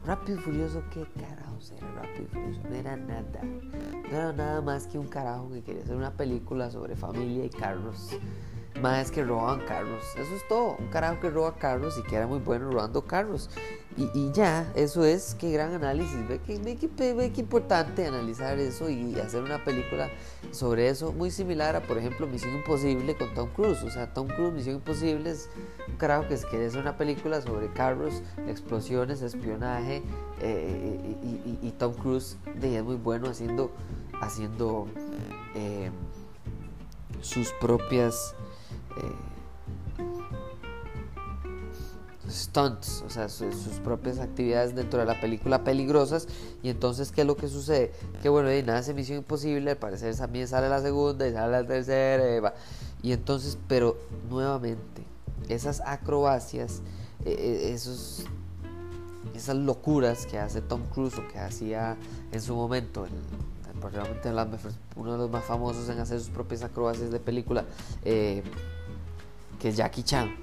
Rápido 0.06 0.40
y 0.40 0.42
Furioso, 0.42 0.82
¿qué 0.92 1.06
carajos 1.20 1.72
era 1.72 1.92
Rápido 1.92 2.24
y 2.24 2.28
Furioso? 2.28 2.62
No 2.70 2.76
era 2.76 2.96
nada. 2.96 3.42
No 3.44 4.18
era 4.18 4.34
nada 4.34 4.62
más 4.62 4.88
que 4.88 4.98
un 4.98 5.08
carajo 5.08 5.52
que 5.52 5.62
quería 5.62 5.84
hacer 5.84 5.96
una 5.96 6.12
película 6.12 6.72
sobre 6.72 6.96
familia 6.96 7.46
y 7.46 7.50
carros 7.50 8.10
más 8.80 9.12
que 9.12 9.24
roban 9.24 9.60
carros. 9.62 10.04
Eso 10.18 10.36
es 10.36 10.48
todo. 10.48 10.76
Un 10.78 10.88
carajo 10.88 11.20
que 11.20 11.30
roba 11.30 11.56
carros 11.56 11.98
y 11.98 12.04
que 12.04 12.16
era 12.16 12.28
muy 12.28 12.40
bueno 12.40 12.72
robando 12.72 13.04
carros. 13.06 13.50
Y, 13.98 14.32
ya, 14.32 14.72
eso 14.74 15.04
es. 15.04 15.36
Qué 15.36 15.52
gran 15.52 15.74
análisis. 15.74 16.28
Ve 16.28 16.40
que, 16.40 16.58
ve, 17.14 17.32
que, 17.32 17.42
importante 17.42 18.08
analizar 18.08 18.58
eso 18.58 18.90
y 18.90 19.20
hacer 19.20 19.44
una 19.44 19.64
película 19.66 20.10
sobre 20.52 20.88
eso. 20.88 21.12
Muy 21.12 21.30
similar 21.30 21.76
a, 21.76 21.82
por 21.82 21.98
ejemplo, 21.98 22.26
Misión 22.26 22.56
Imposible 22.56 23.16
con 23.16 23.34
Tom 23.34 23.50
Cruise. 23.50 23.84
O 23.84 23.92
sea, 23.92 24.14
Tom 24.14 24.28
Cruise, 24.28 24.54
Misión 24.54 24.76
Imposible 24.76 25.32
es 25.32 25.50
un 25.90 25.96
carajo 25.98 26.28
que 26.28 26.38
quiere 26.38 26.68
hacer 26.68 26.80
una 26.80 26.98
película 26.98 27.42
sobre 27.42 27.68
carros, 27.74 28.24
explosiones, 28.48 29.22
espionaje. 29.22 30.02
Eh, 30.40 31.60
y, 31.62 31.72
Tom 31.78 31.94
Cruise 31.94 32.38
es 32.62 32.84
muy 32.84 32.96
bueno 32.96 33.28
haciendo, 33.28 33.72
haciendo 34.22 34.88
eh, 35.56 35.92
sus 37.22 37.52
propias 37.60 38.36
eh, 38.98 39.32
stunts, 42.32 43.04
o 43.06 43.10
sea, 43.10 43.30
sus, 43.30 43.54
propias 43.84 44.20
actividades 44.20 44.76
dentro 44.76 45.00
de 45.00 45.06
la 45.06 45.20
película 45.20 45.64
peligrosas. 45.64 46.28
Y 46.64 46.70
entonces, 46.70 47.12
¿qué 47.12 47.22
es 47.22 47.28
lo 47.28 47.36
que 47.36 47.48
sucede? 47.48 47.92
Que 48.22 48.30
bueno, 48.30 48.54
y 48.54 48.64
nada 48.64 48.80
es 48.80 48.94
Misión 48.94 49.20
Imposible, 49.20 49.72
al 49.72 49.78
parecer 49.78 50.16
también 50.16 50.48
sale 50.48 50.70
la 50.70 50.82
segunda 50.82 51.28
y 51.28 51.34
sale 51.34 51.52
la 51.52 51.66
tercera. 51.66 52.54
Y, 53.04 53.12
entonces, 53.12 53.58
pero 53.68 53.98
nuevamente, 54.30 55.04
esas 55.50 55.82
acrobacias, 55.82 56.82
eh, 57.26 57.36
eh, 57.38 57.74
esos, 57.74 58.26
esas 59.36 59.56
locuras 59.56 60.26
que 60.26 60.40
hace 60.40 60.62
Tom 60.62 60.82
Cruise 60.94 61.18
o 61.18 61.28
que 61.28 61.40
hacía 61.40 61.98
en 62.32 62.42
su 62.42 62.56
momento, 62.56 63.06
el, 63.06 63.12
probablemente 63.80 64.30
uno 64.96 65.14
de 65.14 65.18
los 65.18 65.32
más 65.32 65.44
famosos 65.44 65.90
en 65.90 66.00
hacer 66.00 66.20
sus 66.20 66.30
propias 66.30 66.62
acrobacias 66.62 67.10
de 67.12 67.20
película 67.20 67.66
que 69.62 69.70
es 69.70 69.78
Jackie 69.78 70.02
Chan, 70.02 70.36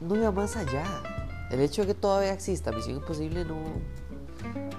no 0.00 0.16
iba 0.16 0.32
más 0.32 0.56
allá. 0.56 0.82
El 1.50 1.60
hecho 1.60 1.82
de 1.82 1.88
que 1.88 1.94
todavía 1.94 2.32
exista 2.32 2.72
Misión 2.72 2.96
Imposible 2.96 3.44
no 3.44 3.58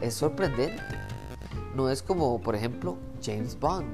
es 0.02 0.16
sorprendente. 0.16 0.82
No 1.76 1.92
es 1.92 2.02
como, 2.02 2.42
por 2.42 2.56
ejemplo, 2.56 2.98
James 3.24 3.58
Bond. 3.60 3.88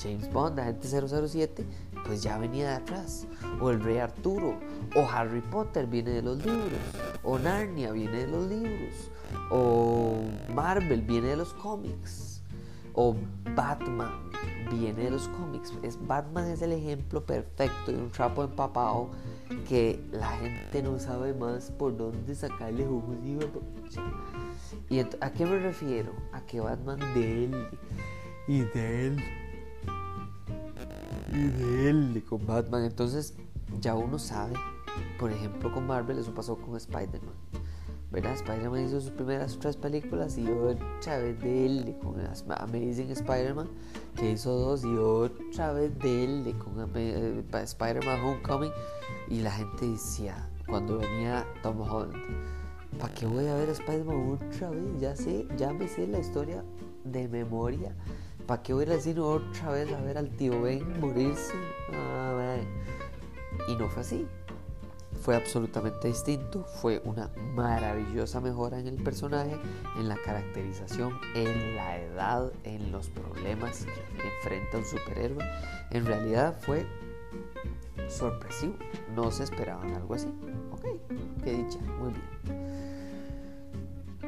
James 0.00 0.32
Bond, 0.32 0.60
agente 0.60 0.88
007, 0.88 1.66
pues 2.06 2.22
ya 2.22 2.38
venía 2.38 2.68
de 2.70 2.74
atrás. 2.76 3.26
O 3.60 3.70
el 3.70 3.82
Rey 3.82 3.98
Arturo. 3.98 4.54
O 4.94 5.00
Harry 5.10 5.40
Potter 5.40 5.86
viene 5.86 6.12
de 6.12 6.22
los 6.22 6.38
libros. 6.38 6.80
O 7.24 7.40
Narnia 7.40 7.90
viene 7.90 8.18
de 8.18 8.26
los 8.28 8.46
libros. 8.46 9.10
O 9.50 10.20
Marvel 10.54 11.02
viene 11.02 11.28
de 11.28 11.36
los 11.36 11.52
cómics. 11.54 12.29
O 12.94 13.16
Batman 13.54 14.30
viene 14.70 15.04
de 15.04 15.10
los 15.10 15.28
cómics. 15.28 15.72
Es, 15.82 15.98
Batman 16.06 16.48
es 16.48 16.62
el 16.62 16.72
ejemplo 16.72 17.24
perfecto 17.24 17.92
de 17.92 17.98
un 17.98 18.10
trapo 18.10 18.44
empapado 18.44 19.10
que 19.68 20.00
la 20.12 20.28
gente 20.38 20.82
no 20.82 20.98
sabe 20.98 21.34
más 21.34 21.70
por 21.70 21.96
dónde 21.96 22.34
sacarle 22.34 22.86
jugos 22.86 23.16
y 23.24 23.38
¿Y 24.94 25.00
a 25.00 25.32
qué 25.32 25.46
me 25.46 25.58
refiero? 25.58 26.12
A 26.32 26.40
que 26.42 26.60
Batman 26.60 26.98
de 27.14 27.44
él 27.44 27.68
y 28.46 28.60
de 28.60 29.06
él 29.06 29.16
y 31.32 31.46
de 31.46 31.90
él 31.90 32.24
con 32.28 32.46
Batman. 32.46 32.84
Entonces 32.84 33.34
ya 33.80 33.94
uno 33.94 34.18
sabe, 34.18 34.54
por 35.18 35.32
ejemplo 35.32 35.72
con 35.72 35.86
Marvel, 35.86 36.18
eso 36.18 36.32
pasó 36.34 36.56
con 36.56 36.76
Spider-Man 36.76 37.49
¿verdad? 38.10 38.32
Spider-Man 38.34 38.86
hizo 38.86 39.00
sus 39.00 39.10
primeras 39.10 39.56
tres 39.58 39.76
películas 39.76 40.36
y 40.36 40.48
otra 40.48 41.18
vez 41.18 41.40
de 41.40 41.66
él 41.66 41.96
con 42.02 42.16
Amazing 42.20 43.10
Spider-Man, 43.10 43.68
que 44.16 44.32
hizo 44.32 44.52
dos, 44.52 44.84
y 44.84 44.96
otra 44.96 45.72
vez 45.72 45.96
de 46.00 46.24
él 46.24 46.54
con 46.58 46.90
eh, 46.94 47.44
Spider-Man 47.52 48.20
Homecoming. 48.20 48.72
Y 49.28 49.40
la 49.40 49.52
gente 49.52 49.86
decía, 49.86 50.48
cuando 50.66 50.98
venía 50.98 51.46
Tom 51.62 51.80
Holland, 51.80 52.20
¿para 52.98 53.14
qué 53.14 53.26
voy 53.26 53.46
a 53.46 53.54
ver 53.54 53.68
Spider-Man 53.68 54.38
otra 54.40 54.70
vez? 54.70 55.00
Ya 55.00 55.14
sé, 55.14 55.46
ya 55.56 55.72
me 55.72 55.86
sé 55.86 56.06
la 56.08 56.18
historia 56.18 56.64
de 57.04 57.28
memoria. 57.28 57.94
¿Para 58.46 58.62
qué 58.62 58.72
voy 58.72 58.82
a 58.82 58.86
ir 58.88 58.92
al 58.94 59.00
cine 59.00 59.20
otra 59.20 59.70
vez 59.70 59.92
a 59.92 60.00
ver 60.00 60.18
al 60.18 60.28
tío 60.30 60.60
Ben 60.60 61.00
morirse? 61.00 61.54
Ah, 61.92 62.56
y 63.68 63.76
no 63.76 63.88
fue 63.88 64.02
así 64.02 64.26
fue 65.20 65.36
absolutamente 65.36 66.08
distinto, 66.08 66.64
fue 66.64 67.00
una 67.04 67.30
maravillosa 67.54 68.40
mejora 68.40 68.78
en 68.78 68.86
el 68.86 68.96
personaje, 68.96 69.56
en 69.98 70.08
la 70.08 70.16
caracterización, 70.24 71.18
en 71.34 71.76
la 71.76 71.98
edad, 71.98 72.52
en 72.64 72.90
los 72.90 73.08
problemas 73.08 73.84
que 73.84 74.26
enfrenta 74.26 74.78
un 74.78 74.84
superhéroe. 74.84 75.44
En 75.90 76.06
realidad 76.06 76.58
fue 76.60 76.86
sorpresivo, 78.08 78.74
no 79.14 79.30
se 79.30 79.44
esperaban 79.44 79.94
algo 79.94 80.14
así. 80.14 80.28
Ok, 80.72 80.86
qué 81.44 81.52
dicha, 81.52 81.78
muy 82.00 82.12
bien. 82.12 82.89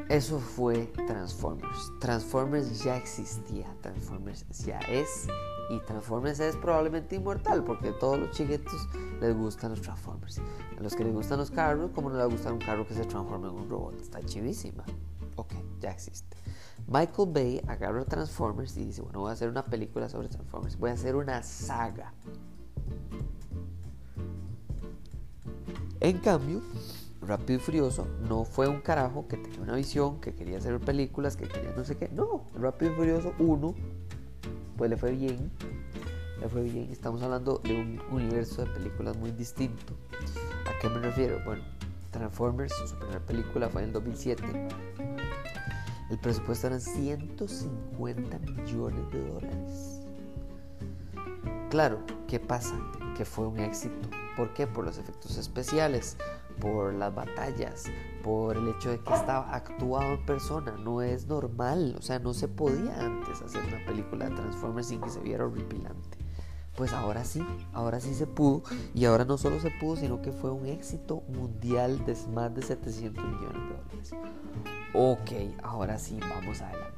Eso 0.09 0.39
fue 0.39 0.91
Transformers. 1.07 1.91
Transformers 1.99 2.83
ya 2.83 2.97
existía, 2.97 3.67
Transformers 3.81 4.45
ya 4.65 4.79
es 4.79 5.27
y 5.69 5.79
Transformers 5.79 6.39
es 6.39 6.55
probablemente 6.57 7.15
inmortal 7.15 7.63
porque 7.63 7.89
a 7.89 7.99
todos 7.99 8.19
los 8.19 8.31
chiquitos 8.31 8.87
les 9.21 9.35
gustan 9.35 9.71
los 9.71 9.81
Transformers. 9.81 10.39
A 10.77 10.81
los 10.81 10.95
que 10.95 11.03
les 11.03 11.13
gustan 11.13 11.39
los 11.39 11.51
carros, 11.51 11.91
como 11.91 12.09
no 12.09 12.17
les 12.17 12.29
gusta 12.29 12.51
un 12.51 12.59
carro 12.59 12.85
que 12.87 12.93
se 12.93 13.05
transforma 13.05 13.47
en 13.47 13.55
un 13.55 13.69
robot? 13.69 13.99
Está 14.01 14.21
chivísima. 14.21 14.83
Ok, 15.35 15.53
ya 15.79 15.91
existe. 15.91 16.37
Michael 16.87 17.29
Bay 17.31 17.61
agarra 17.67 18.03
Transformers 18.03 18.75
y 18.77 18.85
dice, 18.85 19.01
bueno, 19.01 19.21
voy 19.21 19.29
a 19.29 19.33
hacer 19.33 19.49
una 19.49 19.65
película 19.65 20.09
sobre 20.09 20.27
Transformers. 20.27 20.77
Voy 20.77 20.89
a 20.89 20.93
hacer 20.93 21.15
una 21.15 21.41
saga. 21.43 22.13
En 26.01 26.17
cambio, 26.19 26.61
Rápido 27.25 27.59
y 27.59 27.61
Furioso 27.61 28.07
no 28.27 28.45
fue 28.45 28.67
un 28.67 28.81
carajo 28.81 29.27
que 29.27 29.37
tenía 29.37 29.61
una 29.61 29.75
visión, 29.75 30.19
que 30.19 30.33
quería 30.33 30.57
hacer 30.57 30.79
películas, 30.79 31.37
que 31.37 31.47
quería 31.47 31.73
no 31.75 31.83
sé 31.83 31.97
qué. 31.97 32.09
No, 32.09 32.45
Rápido 32.55 32.91
y 32.91 32.95
Furioso 32.95 33.33
1 33.39 33.75
pues 34.77 34.89
le 34.89 34.97
fue 34.97 35.11
bien. 35.11 35.51
Le 36.39 36.49
fue 36.49 36.63
bien. 36.63 36.89
Estamos 36.91 37.21
hablando 37.21 37.59
de 37.63 37.73
un 37.73 38.01
universo 38.11 38.65
de 38.65 38.71
películas 38.71 39.15
muy 39.17 39.31
distinto. 39.31 39.93
¿A 40.65 40.79
qué 40.81 40.89
me 40.89 40.99
refiero? 40.99 41.39
Bueno, 41.45 41.63
Transformers, 42.11 42.73
su 42.85 42.95
primera 42.97 43.19
película 43.19 43.69
fue 43.69 43.81
en 43.81 43.87
el 43.87 43.93
2007. 43.93 44.43
El 46.09 46.19
presupuesto 46.19 46.67
eran 46.67 46.81
150 46.81 48.39
millones 48.39 49.11
de 49.11 49.29
dólares. 49.29 50.01
Claro, 51.69 51.99
¿qué 52.27 52.39
pasa? 52.39 52.75
Que 53.17 53.25
fue 53.25 53.47
un 53.47 53.59
éxito. 53.59 54.09
¿Por 54.35 54.53
qué? 54.53 54.67
Por 54.67 54.85
los 54.85 54.97
efectos 54.97 55.37
especiales, 55.37 56.17
por 56.63 56.93
las 56.93 57.13
batallas, 57.13 57.83
por 58.23 58.55
el 58.55 58.69
hecho 58.69 58.89
de 58.89 58.99
que 58.99 59.13
estaba 59.13 59.53
actuado 59.53 60.13
en 60.13 60.25
persona. 60.25 60.71
No 60.77 61.01
es 61.01 61.27
normal, 61.27 61.95
o 61.99 62.01
sea, 62.01 62.19
no 62.19 62.33
se 62.33 62.47
podía 62.47 62.97
antes 62.99 63.41
hacer 63.41 63.61
una 63.65 63.85
película 63.85 64.29
de 64.29 64.35
Transformers 64.35 64.87
sin 64.87 65.01
que 65.01 65.09
se 65.09 65.19
viera 65.19 65.45
horripilante. 65.45 66.17
Pues 66.77 66.93
ahora 66.93 67.25
sí, 67.25 67.45
ahora 67.73 67.99
sí 67.99 68.15
se 68.15 68.25
pudo 68.25 68.63
y 68.95 69.05
ahora 69.05 69.25
no 69.25 69.37
solo 69.37 69.59
se 69.59 69.69
pudo, 69.71 69.97
sino 69.97 70.21
que 70.21 70.31
fue 70.31 70.51
un 70.51 70.65
éxito 70.65 71.21
mundial 71.27 72.03
de 72.05 72.15
más 72.33 72.55
de 72.55 72.61
700 72.63 73.23
millones 73.23 73.53
de 73.53 73.75
dólares. 73.75 74.13
Ok, 74.93 75.61
ahora 75.61 75.99
sí, 75.99 76.17
vamos 76.21 76.61
adelante. 76.61 76.93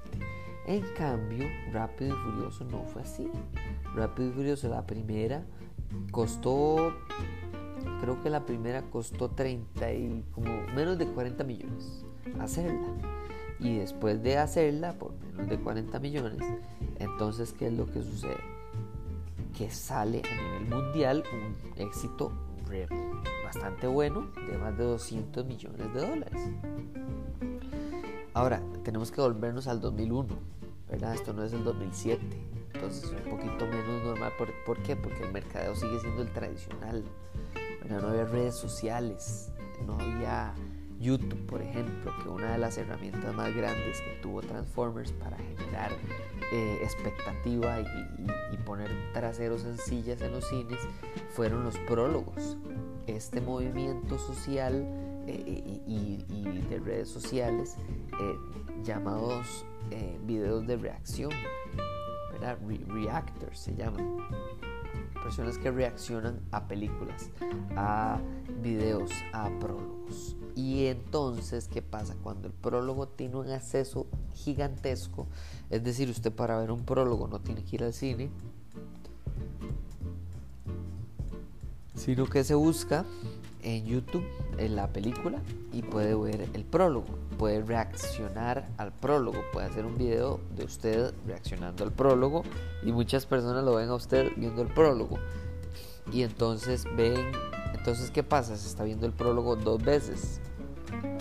En 0.67 0.83
cambio, 0.95 1.45
Rápido 1.73 2.15
y 2.15 2.19
Furioso 2.19 2.63
no 2.65 2.83
fue 2.83 3.01
así. 3.01 3.29
Rápido 3.95 4.29
y 4.29 4.31
Furioso, 4.31 4.69
la 4.69 4.85
primera, 4.85 5.43
costó 6.11 6.93
creo 8.01 8.21
que 8.21 8.29
la 8.29 8.45
primera 8.45 8.83
costó 8.83 9.29
30 9.29 9.93
y 9.93 10.23
como 10.33 10.61
menos 10.75 10.97
de 10.97 11.07
40 11.07 11.43
millones 11.43 12.05
hacerla. 12.39 12.87
Y 13.59 13.77
después 13.77 14.21
de 14.21 14.37
hacerla 14.37 14.93
por 14.93 15.13
menos 15.13 15.47
de 15.47 15.57
40 15.57 15.99
millones, 15.99 16.39
entonces 16.99 17.53
¿qué 17.53 17.67
es 17.67 17.73
lo 17.73 17.85
que 17.85 18.03
sucede? 18.03 18.37
Que 19.57 19.71
sale 19.71 20.21
a 20.29 20.59
nivel 20.59 20.83
mundial 20.83 21.23
un 21.33 21.81
éxito 21.81 22.31
bastante 23.45 23.87
bueno 23.87 24.27
de 24.49 24.57
más 24.57 24.77
de 24.77 24.83
200 24.83 25.45
millones 25.45 25.93
de 25.93 26.07
dólares. 26.07 26.41
Ahora, 28.33 28.61
tenemos 28.83 29.11
que 29.11 29.21
volvernos 29.21 29.67
al 29.67 29.79
2001, 29.79 30.27
¿verdad? 30.89 31.13
Esto 31.13 31.31
no 31.31 31.43
es 31.43 31.53
el 31.53 31.63
2007, 31.63 32.21
entonces 32.73 33.05
es 33.05 33.11
un 33.11 33.37
poquito 33.37 33.65
menos 33.65 34.03
normal. 34.03 34.33
¿Por, 34.37 34.53
¿Por, 34.65 34.83
qué? 34.83 34.97
Porque 34.97 35.23
el 35.23 35.31
mercadeo 35.31 35.73
sigue 35.75 35.99
siendo 36.01 36.21
el 36.21 36.29
tradicional 36.31 37.03
no 37.89 38.07
había 38.07 38.25
redes 38.25 38.55
sociales, 38.55 39.51
no 39.85 39.97
había 39.99 40.53
YouTube, 40.99 41.45
por 41.45 41.61
ejemplo, 41.61 42.11
que 42.21 42.29
una 42.29 42.53
de 42.53 42.57
las 42.57 42.77
herramientas 42.77 43.33
más 43.35 43.53
grandes 43.53 44.01
que 44.01 44.19
tuvo 44.21 44.41
Transformers 44.41 45.11
para 45.11 45.37
generar 45.37 45.91
eh, 46.51 46.79
expectativa 46.81 47.79
y, 47.81 47.85
poner 48.65 48.89
traseros 49.13 49.63
en 49.63 49.77
sillas 49.77 50.19
en 50.21 50.31
los 50.31 50.47
cines 50.47 50.79
fueron 51.29 51.63
los 51.63 51.77
prólogos. 51.79 52.57
Este 53.05 53.39
movimiento 53.39 54.17
social 54.17 54.83
eh, 55.27 55.81
y, 55.85 56.23
de 56.67 56.79
redes 56.79 57.09
sociales 57.09 57.75
eh, 58.19 58.35
llamados 58.83 59.65
videos 60.23 60.65
de 60.65 60.77
reacción, 60.77 61.29
¿verdad? 62.31 62.57
reactors 62.87 63.59
se 63.59 63.75
llaman 63.75 64.17
personas 65.25 65.57
que 65.57 65.71
reaccionan 65.71 66.39
a 66.51 66.67
películas, 66.67 67.31
a 67.75 68.19
videos, 68.61 69.09
a 69.33 69.49
prólogos. 69.59 70.35
Y 70.55 70.85
entonces, 70.85 71.67
¿qué 71.67 71.81
pasa? 71.81 72.15
Cuando 72.21 72.47
el 72.47 72.53
prólogo 72.53 73.07
tiene 73.07 73.35
un 73.37 73.49
acceso 73.49 74.05
gigantesco, 74.35 75.25
es 75.71 75.83
decir, 75.83 76.11
usted 76.11 76.31
para 76.31 76.59
ver 76.59 76.69
un 76.69 76.85
prólogo 76.85 77.27
no 77.27 77.39
tiene 77.39 77.63
que 77.63 77.75
ir 77.75 77.83
al 77.83 77.93
cine, 77.93 78.29
sino 81.95 82.27
que 82.27 82.43
se 82.43 82.53
busca 82.53 83.03
en 83.63 83.83
YouTube 83.83 84.27
en 84.59 84.75
la 84.75 84.93
película 84.93 85.41
y 85.73 85.81
puede 85.81 86.13
ver 86.13 86.47
el 86.53 86.65
prólogo, 86.65 87.17
puede 87.37 87.61
reaccionar 87.61 88.67
al 88.77 88.91
prólogo, 88.91 89.39
puede 89.51 89.67
hacer 89.67 89.85
un 89.85 89.97
video 89.97 90.39
de 90.55 90.65
usted 90.65 91.13
reaccionando 91.25 91.83
al 91.83 91.91
prólogo 91.91 92.43
y 92.83 92.91
muchas 92.91 93.25
personas 93.25 93.63
lo 93.63 93.75
ven 93.75 93.89
a 93.89 93.95
usted 93.95 94.31
viendo 94.35 94.61
el 94.61 94.67
prólogo. 94.69 95.17
Y 96.11 96.23
entonces 96.23 96.85
ven, 96.95 97.31
entonces 97.73 98.11
¿qué 98.11 98.23
pasa? 98.23 98.55
Se 98.55 98.67
está 98.67 98.83
viendo 98.83 99.05
el 99.05 99.13
prólogo 99.13 99.55
dos 99.55 99.83
veces. 99.83 100.39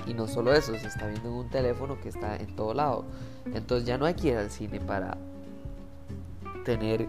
Y 0.06 0.14
no 0.14 0.28
solo 0.28 0.52
eso, 0.52 0.72
se 0.78 0.86
está 0.86 1.06
viendo 1.06 1.28
en 1.28 1.34
un 1.34 1.48
teléfono 1.48 1.98
que 2.00 2.10
está 2.10 2.36
en 2.36 2.54
todo 2.54 2.74
lado. 2.74 3.04
Entonces 3.46 3.86
ya 3.86 3.96
no 3.96 4.04
hay 4.06 4.14
que 4.14 4.28
ir 4.28 4.36
al 4.36 4.50
cine 4.50 4.80
para 4.80 5.16
tener 6.64 7.08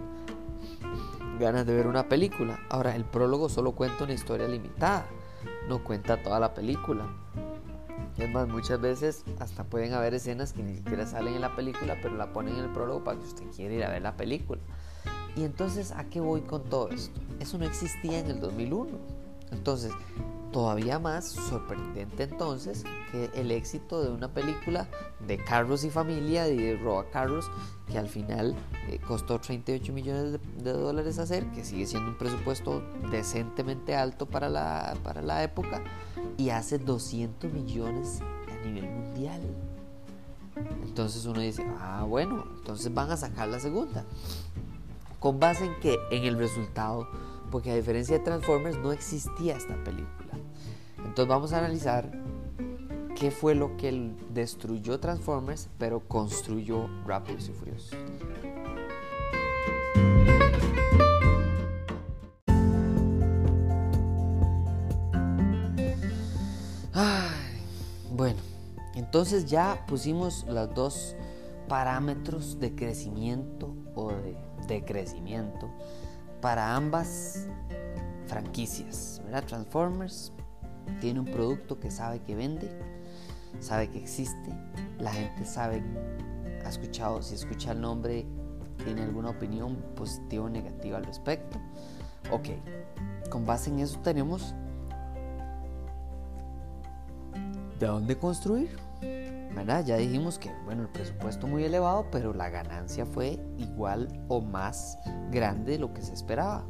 ganas 1.40 1.66
de 1.66 1.76
ver 1.76 1.88
una 1.88 2.08
película. 2.08 2.60
Ahora, 2.70 2.96
el 2.96 3.04
prólogo 3.04 3.50
solo 3.50 3.74
cuenta 3.74 4.06
una 4.06 4.14
historia 4.14 4.48
limitada 4.48 5.06
no 5.68 5.84
cuenta 5.84 6.22
toda 6.22 6.40
la 6.40 6.54
película. 6.54 7.06
Es 8.18 8.30
más, 8.30 8.48
muchas 8.48 8.80
veces 8.80 9.24
hasta 9.40 9.66
pueden 9.66 9.94
haber 9.94 10.14
escenas 10.14 10.54
que 10.54 10.64
ni 10.64 10.76
siquiera 10.76 11.06
salen 11.06 11.36
en 11.36 11.42
la 11.42 11.56
película, 11.56 11.98
pero 12.02 12.16
la 12.16 12.32
ponen 12.32 12.56
en 12.56 12.66
el 12.66 12.72
prólogo 12.72 13.04
para 13.04 13.20
que 13.20 13.26
usted 13.26 13.46
quiera 13.56 13.74
ir 13.74 13.84
a 13.84 13.90
ver 13.90 14.02
la 14.02 14.16
película. 14.16 14.62
Y 15.36 15.44
entonces, 15.44 15.92
¿a 15.92 16.06
qué 16.06 16.22
voy 16.22 16.42
con 16.42 16.64
todo 16.64 16.90
esto? 16.90 17.20
Eso 17.40 17.58
no 17.58 17.66
existía 17.66 18.20
en 18.20 18.28
el 18.28 18.40
2001. 18.40 18.98
Entonces, 19.52 19.92
todavía 20.56 21.00
más 21.00 21.26
sorprendente 21.26 22.24
entonces 22.24 22.86
que 23.12 23.30
el 23.34 23.52
éxito 23.52 24.02
de 24.02 24.10
una 24.10 24.34
película 24.34 24.88
de 25.28 25.38
Carlos 25.38 25.84
y 25.84 25.90
familia 25.90 26.46
de 26.46 26.80
Roa 26.82 27.10
Carlos 27.12 27.52
que 27.92 27.98
al 27.98 28.08
final 28.08 28.56
eh, 28.88 28.98
costó 29.06 29.38
38 29.38 29.92
millones 29.92 30.40
de, 30.64 30.72
dólares 30.72 31.20
hacer, 31.20 31.46
que 31.52 31.66
sigue 31.66 31.86
siendo 31.86 32.12
un 32.12 32.18
presupuesto 32.18 32.82
decentemente 33.12 33.98
alto 33.98 34.28
para 34.28 34.48
la, 34.48 34.96
para 35.04 35.22
la 35.22 35.44
época 35.44 35.84
y 36.38 36.52
hace 36.52 36.80
200 36.80 37.52
millones 37.52 38.22
a 38.50 38.66
nivel 38.66 38.90
mundial. 38.90 39.42
Entonces 40.84 41.26
uno 41.26 41.42
dice, 41.42 41.66
ah 41.82 42.06
bueno, 42.08 42.46
entonces 42.60 42.94
van 42.94 43.12
a 43.12 43.18
sacar 43.18 43.50
la 43.50 43.60
segunda. 43.60 44.06
¿Con 45.20 45.38
base 45.38 45.66
en 45.66 45.78
qué? 45.82 45.98
En 46.12 46.24
el 46.24 46.38
resultado. 46.38 47.10
Porque 47.52 47.72
a 47.72 47.76
diferencia 47.76 48.18
de 48.18 48.24
Transformers 48.24 48.78
no 48.78 48.94
existía 48.94 49.58
esta 49.58 49.76
película. 49.84 50.25
Entonces 51.16 51.30
vamos 51.30 51.54
a 51.54 51.60
analizar 51.60 52.12
qué 53.18 53.32
fue 53.32 53.56
lo 53.56 53.78
que 53.78 54.12
destruyó 54.34 55.00
Transformers, 55.00 55.70
pero 55.78 56.02
construyó 56.10 56.90
Rápidos 57.08 57.48
y 57.48 57.54
Furiosos. 57.54 57.98
bueno, 68.12 68.40
entonces 68.96 69.46
ya 69.46 69.86
pusimos 69.88 70.46
los 70.50 70.74
dos 70.74 71.16
parámetros 71.70 72.60
de 72.60 72.76
crecimiento 72.76 73.74
o 73.96 74.12
de 74.12 74.36
decrecimiento 74.68 75.70
para 76.42 76.76
ambas 76.76 77.48
franquicias, 78.28 79.22
¿verdad? 79.24 79.46
Transformers 79.46 80.34
tiene 81.00 81.20
un 81.20 81.26
producto 81.26 81.80
que 81.80 81.92
sabe 81.92 82.20
que 82.20 82.36
vende, 82.36 82.70
sabe 83.60 83.90
que 83.90 84.00
existe, 84.00 84.52
la 85.00 85.12
gente 85.12 85.46
sabe, 85.46 85.84
ha 86.64 86.70
escuchado, 86.70 87.22
si 87.22 87.36
escucha 87.36 87.72
el 87.72 87.82
nombre, 87.82 88.26
tiene 88.84 89.04
alguna 89.04 89.30
opinión 89.30 89.76
positiva 89.96 90.46
o 90.46 90.50
negativa 90.50 90.98
al 90.98 91.06
respecto. 91.06 91.60
Ok, 92.32 92.50
con 93.30 93.46
base 93.46 93.70
en 93.70 93.80
eso 93.80 94.00
tenemos 94.00 94.54
de 97.80 97.86
dónde 97.88 98.18
construir. 98.18 98.70
¿verdad? 99.56 99.86
Ya 99.86 99.96
dijimos 99.96 100.38
que, 100.38 100.52
bueno, 100.66 100.84
el 100.84 100.90
presupuesto 100.90 101.48
muy 101.48 101.64
elevado, 101.64 102.06
pero 102.12 102.34
la 102.34 102.50
ganancia 102.50 103.06
fue 103.06 103.40
igual 103.58 104.10
o 104.28 104.42
más 104.42 105.00
grande 105.32 105.74
de 105.74 105.80
lo 105.80 105.94
que 105.94 106.02
se 106.02 106.14
esperaba. 106.14 106.66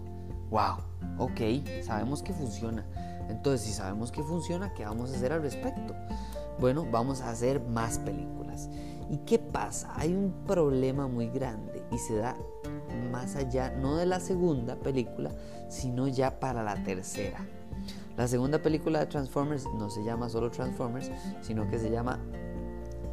¡Wow! 0.52 0.78
Ok, 1.18 1.42
sabemos 1.84 2.22
que 2.22 2.32
funciona. 2.32 2.86
Entonces, 3.30 3.68
si 3.68 3.74
sabemos 3.74 4.12
que 4.12 4.24
funciona, 4.24 4.74
¿qué 4.74 4.86
vamos 4.86 5.12
a 5.12 5.16
hacer 5.16 5.34
al 5.34 5.42
respecto? 5.42 5.96
Bueno, 6.60 6.86
vamos 6.90 7.22
a 7.22 7.30
hacer 7.30 7.62
más 7.62 8.00
películas. 8.00 8.70
¿Y 9.10 9.18
qué 9.20 9.40
pasa? 9.40 9.92
Hay 9.96 10.14
un 10.14 10.34
problema 10.48 11.08
muy 11.08 11.30
grande 11.30 11.84
y 11.92 11.98
se 11.98 12.16
da 12.16 12.36
más 13.12 13.36
allá, 13.36 13.72
no 13.72 13.98
de 13.98 14.06
la 14.06 14.20
segunda 14.20 14.76
película, 14.76 15.32
sino 15.70 16.08
ya 16.08 16.40
para 16.40 16.64
la 16.64 16.76
tercera. 16.84 17.46
La 18.18 18.28
segunda 18.28 18.60
película 18.62 19.00
de 19.00 19.06
Transformers 19.08 19.66
no 19.78 19.90
se 19.90 20.04
llama 20.04 20.30
solo 20.30 20.50
Transformers, 20.50 21.12
sino 21.42 21.70
que 21.70 21.78
se 21.78 21.92
llama 21.92 22.20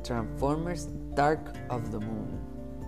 Transformers 0.02 0.88
Dark 1.14 1.52
of 1.68 1.90
the 1.90 1.98
Moon, 1.98 2.28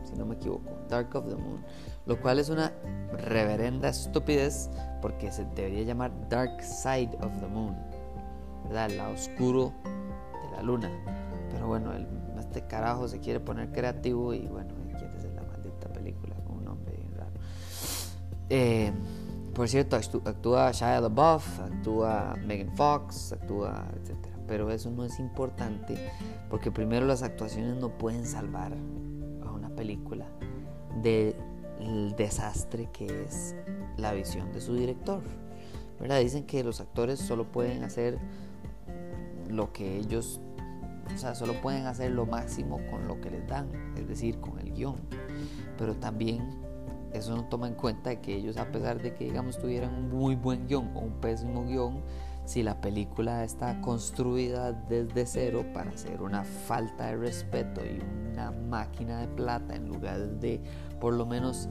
si 0.05 0.15
no 0.17 0.25
me 0.25 0.37
equivoco, 0.37 0.71
Dark 0.89 1.15
of 1.15 1.29
the 1.29 1.35
Moon, 1.35 1.65
lo 2.07 2.21
cual 2.21 2.39
es 2.39 2.49
una 2.49 2.73
reverenda 3.13 3.89
estupidez 3.89 4.71
porque 5.01 5.31
se 5.31 5.45
debería 5.45 5.83
llamar 5.83 6.13
Dark 6.29 6.63
Side 6.63 7.17
of 7.23 7.39
the 7.41 7.47
Moon, 7.47 7.77
¿verdad? 8.65 8.91
El 8.91 8.97
lado 8.97 9.15
oscuro 9.15 9.73
de 9.85 10.57
la 10.57 10.63
luna. 10.63 10.91
Pero 11.51 11.69
bueno, 11.69 11.93
este 12.39 12.67
carajo 12.67 13.09
se 13.09 13.21
quiere 13.21 13.41
poner 13.41 13.71
creativo 13.73 14.35
y 14.35 14.47
bueno, 14.47 14.75
quiere 14.99 15.15
hacer 15.17 15.33
la 15.33 15.43
maldita 15.43 15.89
película 15.89 16.35
con 16.47 16.59
un 16.59 16.65
nombre 16.65 16.97
bien 16.97 17.15
raro. 17.17 17.33
Eh, 18.51 18.93
por 19.55 19.69
cierto, 19.69 19.97
actúa 19.97 20.73
Shia 20.73 21.01
LaBeouf, 21.01 21.61
actúa 21.61 22.35
Megan 22.45 22.75
Fox, 22.77 23.33
actúa 23.33 23.87
etc. 23.95 24.27
Pero 24.47 24.71
eso 24.71 24.91
no 24.91 25.05
es 25.05 25.19
importante 25.21 25.97
porque 26.51 26.71
primero 26.71 27.07
las 27.07 27.23
actuaciones 27.23 27.77
no 27.77 27.91
pueden 27.91 28.27
salvar 28.27 28.73
a 29.47 29.51
una 29.51 29.71
película 29.71 30.27
del 31.79 32.15
desastre 32.17 32.89
que 32.93 33.25
es 33.25 33.55
la 33.97 34.13
visión 34.13 34.53
de 34.53 34.61
su 34.61 34.75
director. 34.75 35.23
¿verdad? 36.01 36.21
Dicen 36.21 36.45
que 36.45 36.63
los 36.65 36.81
actores 36.81 37.21
solo 37.21 37.51
pueden 37.51 37.85
hacer 37.85 38.19
lo 39.49 39.73
que 39.73 39.97
ellos, 39.99 40.41
o 41.15 41.19
sea, 41.19 41.35
solo 41.35 41.55
pueden 41.61 41.87
hacer 41.87 42.11
lo 42.11 42.27
máximo 42.27 42.81
con 42.91 43.07
lo 43.07 43.21
que 43.21 43.31
les 43.31 43.47
dan, 43.47 43.69
es 43.97 44.09
decir, 44.09 44.41
con 44.41 44.59
el 44.59 44.73
guion. 44.73 44.97
Pero 45.79 45.97
también 45.97 46.61
eso 47.13 47.37
no 47.37 47.45
toma 47.45 47.69
en 47.69 47.75
cuenta 47.75 48.21
que 48.21 48.35
ellos, 48.35 48.57
a 48.57 48.71
pesar 48.71 49.01
de 49.01 49.15
que, 49.15 49.25
digamos, 49.25 49.59
tuvieran 49.59 49.95
un 49.95 50.11
muy 50.11 50.35
buen 50.35 50.67
guion 50.67 50.91
o 50.95 51.01
un 51.01 51.21
pésimo 51.21 51.65
guion, 51.65 52.03
si 52.45 52.63
la 52.63 52.81
película 52.81 53.45
está 53.45 53.81
construida 53.81 54.73
desde 54.73 55.27
cero 55.27 55.65
para 55.73 55.97
ser 55.97 56.21
una 56.23 56.45
falta 56.45 57.07
de 57.07 57.17
respeto 57.17 57.81
y 57.85 58.01
una 58.33 58.51
máquina 58.51 59.21
de 59.21 59.29
plata 59.29 59.75
en 59.75 59.89
lugar 59.89 60.19
de 60.41 60.61
por 61.01 61.15
lo 61.15 61.27
menos 61.27 61.69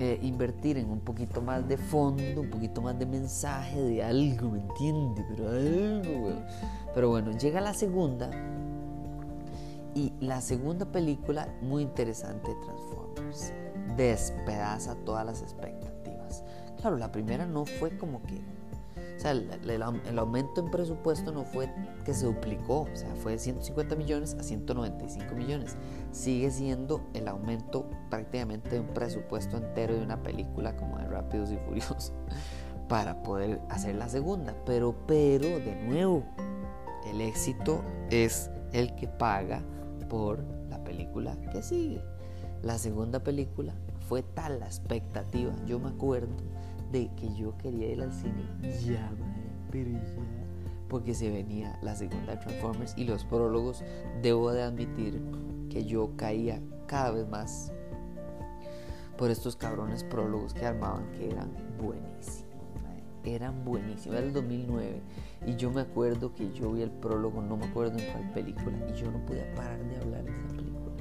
eh, 0.00 0.18
invertir 0.22 0.76
en 0.78 0.90
un 0.90 1.00
poquito 1.00 1.40
más 1.40 1.68
de 1.68 1.76
fondo, 1.76 2.40
un 2.40 2.50
poquito 2.50 2.82
más 2.82 2.98
de 2.98 3.06
mensaje, 3.06 3.80
de 3.80 4.02
algo, 4.02 4.50
¿me 4.50 4.60
entiende? 4.60 5.24
Pero 5.28 5.48
algo, 5.48 6.42
Pero 6.94 7.10
bueno, 7.10 7.30
llega 7.38 7.60
la 7.60 7.74
segunda 7.74 8.30
y 9.94 10.12
la 10.18 10.40
segunda 10.40 10.86
película, 10.86 11.48
muy 11.62 11.84
interesante, 11.84 12.50
Transformers, 12.64 13.52
despedaza 13.96 14.96
todas 15.04 15.24
las 15.24 15.40
expectativas. 15.42 16.42
Claro, 16.80 16.96
la 16.96 17.12
primera 17.12 17.46
no 17.46 17.64
fue 17.64 17.96
como 17.96 18.20
que 18.22 18.42
o 19.16 19.20
sea, 19.20 19.30
el, 19.30 20.18
aumento 20.18 20.60
en 20.60 20.70
presupuesto 20.70 21.32
no 21.32 21.44
fue 21.44 21.70
que 22.04 22.12
se 22.12 22.26
duplicó, 22.26 22.82
o 22.82 22.96
sea, 22.96 23.14
fue 23.16 23.32
de 23.32 23.38
150 23.38 23.96
millones 23.96 24.34
a 24.38 24.42
195 24.42 25.34
millones. 25.34 25.76
Sigue 26.10 26.50
siendo 26.50 27.00
el 27.14 27.28
aumento 27.28 27.88
prácticamente 28.10 28.70
de 28.70 28.80
un 28.80 28.88
presupuesto 28.88 29.56
entero 29.56 29.94
de 29.94 30.02
una 30.02 30.22
película 30.22 30.76
como 30.76 30.98
de 30.98 31.06
Rápidos 31.06 31.52
y 31.52 31.56
Furiosos 31.58 32.12
para 32.88 33.22
poder 33.22 33.60
hacer 33.70 33.94
la 33.94 34.08
segunda. 34.08 34.54
Pero, 34.66 34.94
pero, 35.06 35.48
de 35.48 35.76
nuevo, 35.86 36.24
el 37.06 37.20
éxito 37.20 37.82
es 38.10 38.50
el 38.72 38.94
que 38.96 39.06
paga 39.06 39.62
por 40.08 40.44
la 40.68 40.82
película 40.82 41.36
que 41.52 41.62
sigue. 41.62 42.02
La 42.62 42.78
segunda 42.78 43.20
película 43.20 43.74
fue 44.08 44.22
tal 44.22 44.60
la 44.60 44.66
expectativa, 44.66 45.52
yo 45.66 45.78
me 45.78 45.90
acuerdo 45.90 46.34
de 46.94 47.10
que 47.16 47.34
yo 47.34 47.58
quería 47.58 47.90
ir 47.90 48.00
al 48.00 48.12
cine 48.12 48.46
ya, 48.86 49.10
pero 49.72 49.90
ya. 49.90 50.00
Porque 50.88 51.12
se 51.12 51.28
venía 51.28 51.76
la 51.82 51.96
segunda 51.96 52.38
Transformers 52.38 52.94
y 52.96 53.04
los 53.04 53.24
prólogos. 53.24 53.82
Debo 54.22 54.52
de 54.52 54.62
admitir 54.62 55.20
que 55.68 55.84
yo 55.84 56.12
caía 56.16 56.62
cada 56.86 57.10
vez 57.10 57.28
más 57.28 57.72
por 59.18 59.32
estos 59.32 59.56
cabrones 59.56 60.04
prólogos 60.04 60.54
que 60.54 60.66
armaban 60.66 61.10
que 61.10 61.30
eran 61.30 61.50
buenísimos. 61.78 62.44
Eran 63.24 63.64
buenísimos. 63.64 64.16
Era 64.16 64.26
el 64.26 64.32
2009 64.32 65.00
y 65.46 65.56
yo 65.56 65.72
me 65.72 65.80
acuerdo 65.80 66.32
que 66.32 66.52
yo 66.52 66.70
vi 66.70 66.82
el 66.82 66.92
prólogo, 66.92 67.42
no 67.42 67.56
me 67.56 67.66
acuerdo 67.66 67.98
en 67.98 68.12
cuál 68.12 68.30
película, 68.32 68.76
y 68.88 68.94
yo 68.96 69.10
no 69.10 69.18
podía 69.26 69.52
parar 69.56 69.82
de 69.84 69.96
hablar 69.96 70.24
de 70.24 70.30
esa 70.30 70.48
película. 70.48 70.94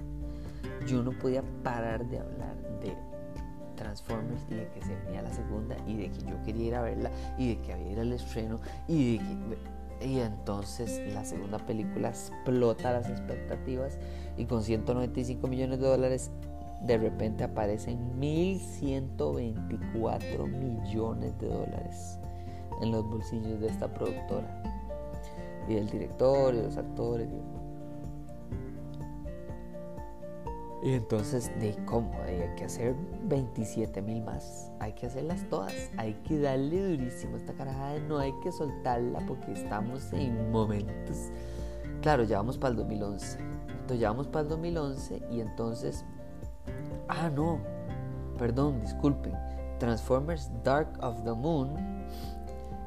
Yo 0.88 1.04
no 1.04 1.12
podía 1.12 1.44
parar 1.64 2.10
de 2.10 2.18
hablar 2.18 2.56
de 2.82 2.96
Transformers 3.76 4.46
y 4.50 4.56
de 4.56 4.70
que 4.70 4.82
se 4.82 4.96
venía 4.96 5.22
la 5.22 5.34
segunda 5.34 5.76
y 5.88 5.98
de 5.98 6.12
que 6.12 6.20
yo 6.20 6.42
quería 6.44 6.68
ir 6.68 6.76
a 6.76 6.82
verla 6.82 7.12
y 7.38 7.56
de 7.56 7.62
que 7.62 7.74
había 7.74 7.92
ir 7.92 8.00
al 8.00 8.14
estreno 8.14 8.60
y 8.88 9.18
de 9.18 9.24
que 9.24 9.74
y 10.02 10.20
entonces 10.20 11.02
la 11.14 11.24
segunda 11.24 11.60
película 11.60 12.10
explota 12.10 12.92
las 12.92 13.10
expectativas 13.10 13.98
y 14.38 14.46
con 14.46 14.64
195 14.64 15.48
millones 15.48 15.80
de 15.80 15.88
dólares 15.88 16.32
de 16.86 16.98
repente 16.98 17.46
aparecen 17.46 18.20
1.124 18.20 20.48
millones 20.48 21.40
de 21.40 21.48
dólares 21.48 22.20
en 22.82 22.92
los 22.92 23.06
bolsillos 23.06 23.62
de 23.62 23.68
esta 23.68 23.94
productora 23.94 24.62
y 25.70 25.76
del 25.76 25.90
director 25.90 26.54
y 26.54 26.62
los 26.62 26.76
actores. 26.78 27.30
Y 27.30 27.53
entonces, 30.92 31.50
¿de 31.62 31.76
cómo? 31.86 32.12
Hay 32.26 32.54
que 32.58 32.66
hacer 32.66 32.94
27 33.24 34.02
mil 34.02 34.22
más. 34.22 34.70
Hay 34.80 34.92
que 34.94 35.06
hacerlas 35.06 35.48
todas. 35.50 35.74
Hay 35.98 36.14
que 36.26 36.38
darle 36.38 36.98
durísimo 36.98 37.38
esta 37.38 37.54
carajada. 37.54 38.00
No 38.00 38.20
hay 38.20 38.34
que 38.44 38.52
soltarla 38.52 39.20
porque 39.26 39.54
estamos 39.54 40.12
en 40.12 40.52
momentos. 40.52 41.30
Claro, 42.02 42.26
ya 42.26 42.38
vamos 42.38 42.58
para 42.58 42.72
el 42.72 42.78
2011. 42.78 43.40
Entonces, 43.40 44.00
ya 44.00 44.10
vamos 44.10 44.28
para 44.28 44.42
el 44.42 44.50
2011 44.50 45.22
y 45.32 45.40
entonces. 45.40 46.04
Ah, 47.08 47.30
no. 47.30 47.60
Perdón, 48.38 48.82
disculpen. 48.82 49.34
Transformers 49.80 50.52
Dark 50.64 50.98
of 51.02 51.24
the 51.24 51.34
Moon 51.34 51.76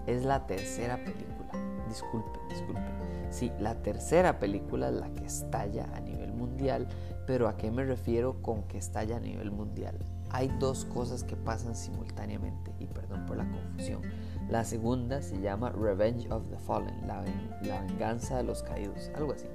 es 0.07 0.23
la 0.25 0.47
tercera 0.47 0.97
película. 0.97 1.53
Disculpen, 1.89 2.49
disculpen. 2.51 2.97
Sí, 3.31 3.51
la 3.59 3.75
tercera 3.75 4.39
película 4.39 4.89
es 4.89 4.95
la 4.95 5.09
que 5.15 5.25
estalla 5.25 5.89
a 5.95 6.01
nivel 6.01 6.33
mundial 6.33 6.87
pero 7.27 7.49
¿a 7.49 7.57
qué 7.57 7.71
me 7.71 7.85
refiero 7.85 8.41
con 8.41 8.63
que 8.65 8.79
estalla 8.79 9.17
a 9.17 9.21
nivel 9.21 9.51
mundial? 9.51 9.99
Hay 10.31 10.49
dos 10.59 10.85
cosas 10.85 11.25
que 11.25 11.37
pasan 11.37 11.75
simultáneamente, 11.75 12.73
y 12.79 12.87
perdón 12.87 13.27
por 13.27 13.37
la 13.37 13.49
confusión. 13.49 14.03
La 14.49 14.65
segunda 14.65 15.23
se 15.23 15.41
llama 15.41 15.71
Revenge 15.71 16.31
of 16.31 16.45
the 16.51 16.59
Fallen, 16.59 17.07
la, 17.07 17.25
venganza 17.89 18.37
de 18.37 18.45
los 18.45 18.63
caídos, 18.63 19.11
algo 19.15 19.33
así. 19.33 19.47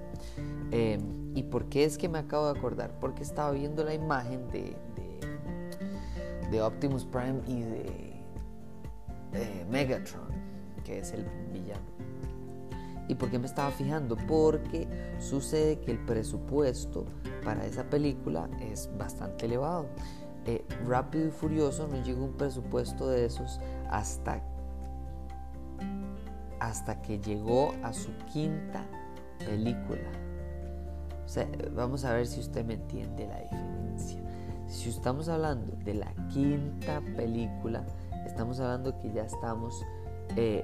Em, 0.71 1.31
¿Y 1.35 1.43
por 1.43 1.65
qué 1.65 1.85
es 1.85 1.97
que 1.97 2.09
me 2.09 2.19
acabo 2.19 2.51
de 2.51 2.59
acordar? 2.59 2.91
Porque 2.99 3.23
estaba 3.23 3.51
viendo 3.51 3.83
la 3.83 3.93
imagen 3.93 4.47
de, 4.49 4.75
de, 6.51 6.61
Optimus 6.61 7.05
Prime 7.05 7.41
y 7.47 7.61
de 7.61 8.13
Megatron, 9.69 10.27
que 10.83 10.99
es 10.99 11.13
el 11.13 11.25
villano. 11.53 11.85
¿Y 13.07 13.15
por 13.15 13.29
qué 13.29 13.39
me 13.39 13.45
estaba 13.45 13.71
fijando? 13.71 14.17
Porque 14.27 14.87
sucede 15.19 15.79
que 15.79 15.91
el 15.91 15.99
presupuesto 15.99 17.05
para 17.43 17.65
esa 17.65 17.83
película 17.83 18.49
es 18.61 18.89
bastante 18.97 19.45
elevado. 19.45 19.87
Eh, 20.45 20.65
Rápido 20.87 21.27
y 21.27 21.31
Furioso 21.31 21.87
no 21.87 22.01
llegó 22.03 22.25
un 22.25 22.33
presupuesto 22.33 23.07
de 23.09 23.25
esos 23.25 23.59
hasta, 23.89 24.41
hasta 26.59 27.01
que 27.01 27.19
llegó 27.19 27.73
a 27.83 27.93
su 27.93 28.11
quinta 28.31 28.83
película. 29.39 30.09
Vamos 31.73 32.03
a 32.03 32.13
ver 32.13 32.27
si 32.27 32.39
usted 32.39 32.65
me 32.65 32.73
entiende 32.73 33.27
la 33.27 33.39
diferencia. 33.39 34.19
Si 34.67 34.89
estamos 34.89 35.29
hablando 35.29 35.73
de 35.83 35.93
la 35.93 36.13
quinta 36.29 37.01
película, 37.15 37.85
estamos 38.25 38.59
hablando 38.59 38.97
que 38.99 39.11
ya 39.11 39.23
estamos 39.23 39.85
eh, 40.35 40.63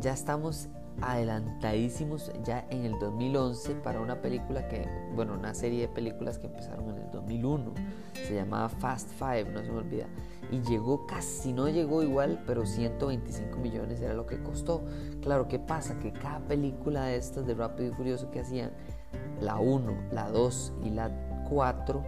ya 0.00 0.12
estamos 0.12 0.68
adelantadísimos 1.02 2.32
ya 2.44 2.66
en 2.70 2.84
el 2.84 2.98
2011 2.98 3.74
para 3.76 4.00
una 4.00 4.20
película 4.20 4.66
que, 4.68 4.88
bueno, 5.14 5.34
una 5.34 5.54
serie 5.54 5.82
de 5.82 5.88
películas 5.88 6.38
que 6.38 6.46
empezaron 6.46 6.90
en 6.90 7.02
el 7.02 7.10
2001. 7.10 7.72
Se 8.14 8.34
llamaba 8.34 8.68
Fast 8.68 9.10
Five, 9.10 9.46
no 9.52 9.62
se 9.62 9.70
me 9.70 9.78
olvida. 9.78 10.06
Y 10.50 10.60
llegó 10.60 11.06
casi, 11.06 11.52
no 11.52 11.68
llegó 11.68 12.02
igual, 12.02 12.42
pero 12.46 12.64
125 12.64 13.58
millones 13.58 14.00
era 14.00 14.14
lo 14.14 14.26
que 14.26 14.42
costó. 14.42 14.84
Claro, 15.22 15.48
¿qué 15.48 15.58
pasa? 15.58 15.98
Que 15.98 16.12
cada 16.12 16.40
película 16.40 17.04
de 17.04 17.16
estas 17.16 17.46
de 17.46 17.54
Rápido 17.54 17.90
y 17.90 17.94
Furioso 17.94 18.30
que 18.30 18.40
hacían, 18.40 18.70
la 19.40 19.58
1, 19.58 20.10
la 20.12 20.30
2 20.30 20.72
y 20.84 20.90
la 20.90 21.10
4, 21.48 22.04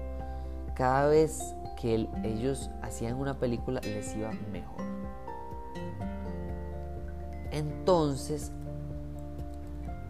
cada 0.74 1.08
vez 1.08 1.54
que 1.80 2.08
ellos 2.24 2.70
hacían 2.82 3.16
una 3.16 3.38
película 3.38 3.80
les 3.82 4.16
iba 4.16 4.32
mejor. 4.52 4.82
Entonces, 7.50 8.52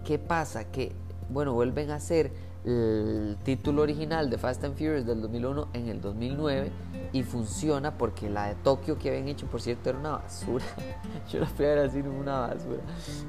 ¿qué 0.09 0.19
pasa? 0.19 0.65
Que, 0.65 0.93
bueno, 1.29 1.53
vuelven 1.53 1.91
a 1.91 1.97
hacer 1.97 2.33
el 2.65 3.37
título 3.45 3.83
original 3.83 4.31
de 4.31 4.39
Fast 4.39 4.65
and 4.65 4.75
Furious 4.75 5.05
del 5.05 5.21
2001 5.21 5.69
en 5.75 5.89
el 5.89 6.01
2009 6.01 6.71
y 7.13 7.25
funciona 7.25 7.99
porque 7.99 8.31
la 8.31 8.47
de 8.47 8.55
Tokio 8.55 8.99
que 8.99 9.11
habían 9.11 9.29
hecho, 9.29 9.45
por 9.49 9.61
cierto, 9.61 9.91
era 9.91 9.99
una 9.99 10.13
basura. 10.13 10.65
Yo 11.31 11.41
la 11.41 11.47
fui 11.47 11.67
a 11.67 11.75
decir 11.75 12.09
una 12.09 12.41
basura. 12.41 12.81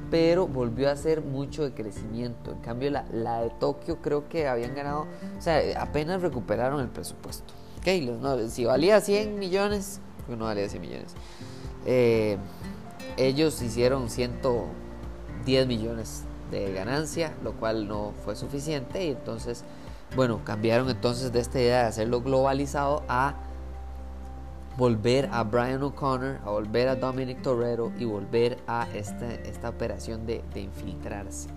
Pero 0.10 0.48
volvió 0.48 0.89
a 0.89 0.96
ser 0.96 1.22
mucho 1.22 1.65
de 1.65 1.74
crecimiento. 1.74 2.54
En 2.54 2.60
cambio, 2.60 2.92
la, 2.92 3.04
la 3.12 3.42
de 3.42 3.50
Tokio 3.50 3.98
creo 4.02 4.30
que 4.30 4.48
habían 4.48 4.74
ganado, 4.74 5.06
o 5.38 5.42
sea, 5.42 5.62
apenas 5.82 6.22
recuperaron 6.22 6.80
el 6.80 6.88
presupuesto. 6.88 7.54
Okay, 7.80 8.06
no, 8.06 8.48
si 8.48 8.63
valía 8.63 9.02
100 9.02 9.38
millones, 9.38 10.00
pues 10.26 10.38
no 10.38 10.46
valía 10.46 10.70
100 10.70 10.82
millones. 10.82 11.13
Eh, 11.86 12.38
ellos 13.18 13.62
hicieron 13.62 14.10
110 14.10 15.68
millones 15.68 16.24
de 16.52 16.74
ganancia, 16.74 17.34
lo 17.44 17.54
cual 17.54 17.88
no 17.88 18.14
fue 18.24 18.36
suficiente 18.36 19.06
y 19.06 19.12
entonces, 19.12 19.64
bueno, 20.16 20.42
cambiaron 20.44 20.90
entonces 20.90 21.32
de 21.32 21.40
esta 21.40 21.60
idea 21.60 21.84
de 21.84 21.88
hacerlo 21.88 22.22
globalizado 22.22 23.04
a 23.08 23.36
volver 24.78 25.30
a 25.32 25.44
Brian 25.44 25.84
O'Connor, 25.84 26.40
a 26.46 26.50
volver 26.50 26.88
a 26.88 26.96
Dominic 26.96 27.42
Torrero 27.42 27.92
y 28.00 28.06
volver 28.06 28.58
a 28.66 28.88
esta, 28.94 29.34
esta 29.34 29.70
operación 29.70 30.26
de, 30.26 30.44
de 30.54 30.62
infiltrarse. 30.62 31.50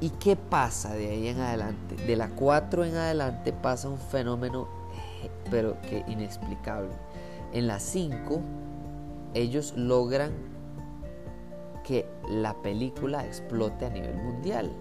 ¿Y 0.00 0.10
qué 0.10 0.36
pasa 0.36 0.94
de 0.94 1.08
ahí 1.08 1.28
en 1.28 1.40
adelante? 1.40 1.96
De 1.96 2.16
la 2.16 2.28
4 2.28 2.84
en 2.84 2.96
adelante 2.96 3.52
pasa 3.52 3.88
un 3.88 3.98
fenómeno, 3.98 4.68
eh, 5.22 5.30
pero 5.50 5.80
que 5.82 6.04
inexplicable. 6.08 6.92
En 7.52 7.66
la 7.66 7.80
5 7.80 8.40
ellos 9.34 9.74
logran 9.76 10.32
que 11.84 12.06
la 12.28 12.54
película 12.54 13.24
explote 13.24 13.86
a 13.86 13.90
nivel 13.90 14.16
mundial. 14.16 14.72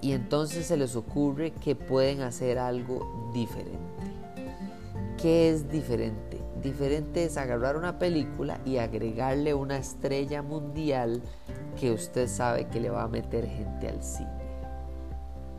Y 0.00 0.12
entonces 0.12 0.66
se 0.66 0.76
les 0.76 0.96
ocurre 0.96 1.52
que 1.52 1.74
pueden 1.74 2.22
hacer 2.22 2.58
algo 2.58 3.30
diferente. 3.32 3.78
¿Qué 5.16 5.50
es 5.50 5.68
diferente? 5.68 6.38
Diferente 6.62 7.24
es 7.24 7.36
agarrar 7.36 7.76
una 7.76 7.98
película 7.98 8.60
y 8.64 8.78
agregarle 8.78 9.54
una 9.54 9.76
estrella 9.76 10.42
mundial 10.42 11.20
que 11.78 11.90
usted 11.92 12.28
sabe 12.28 12.68
que 12.68 12.80
le 12.80 12.90
va 12.90 13.02
a 13.02 13.08
meter 13.08 13.46
gente 13.46 13.88
al 13.88 14.02
cine. 14.02 14.30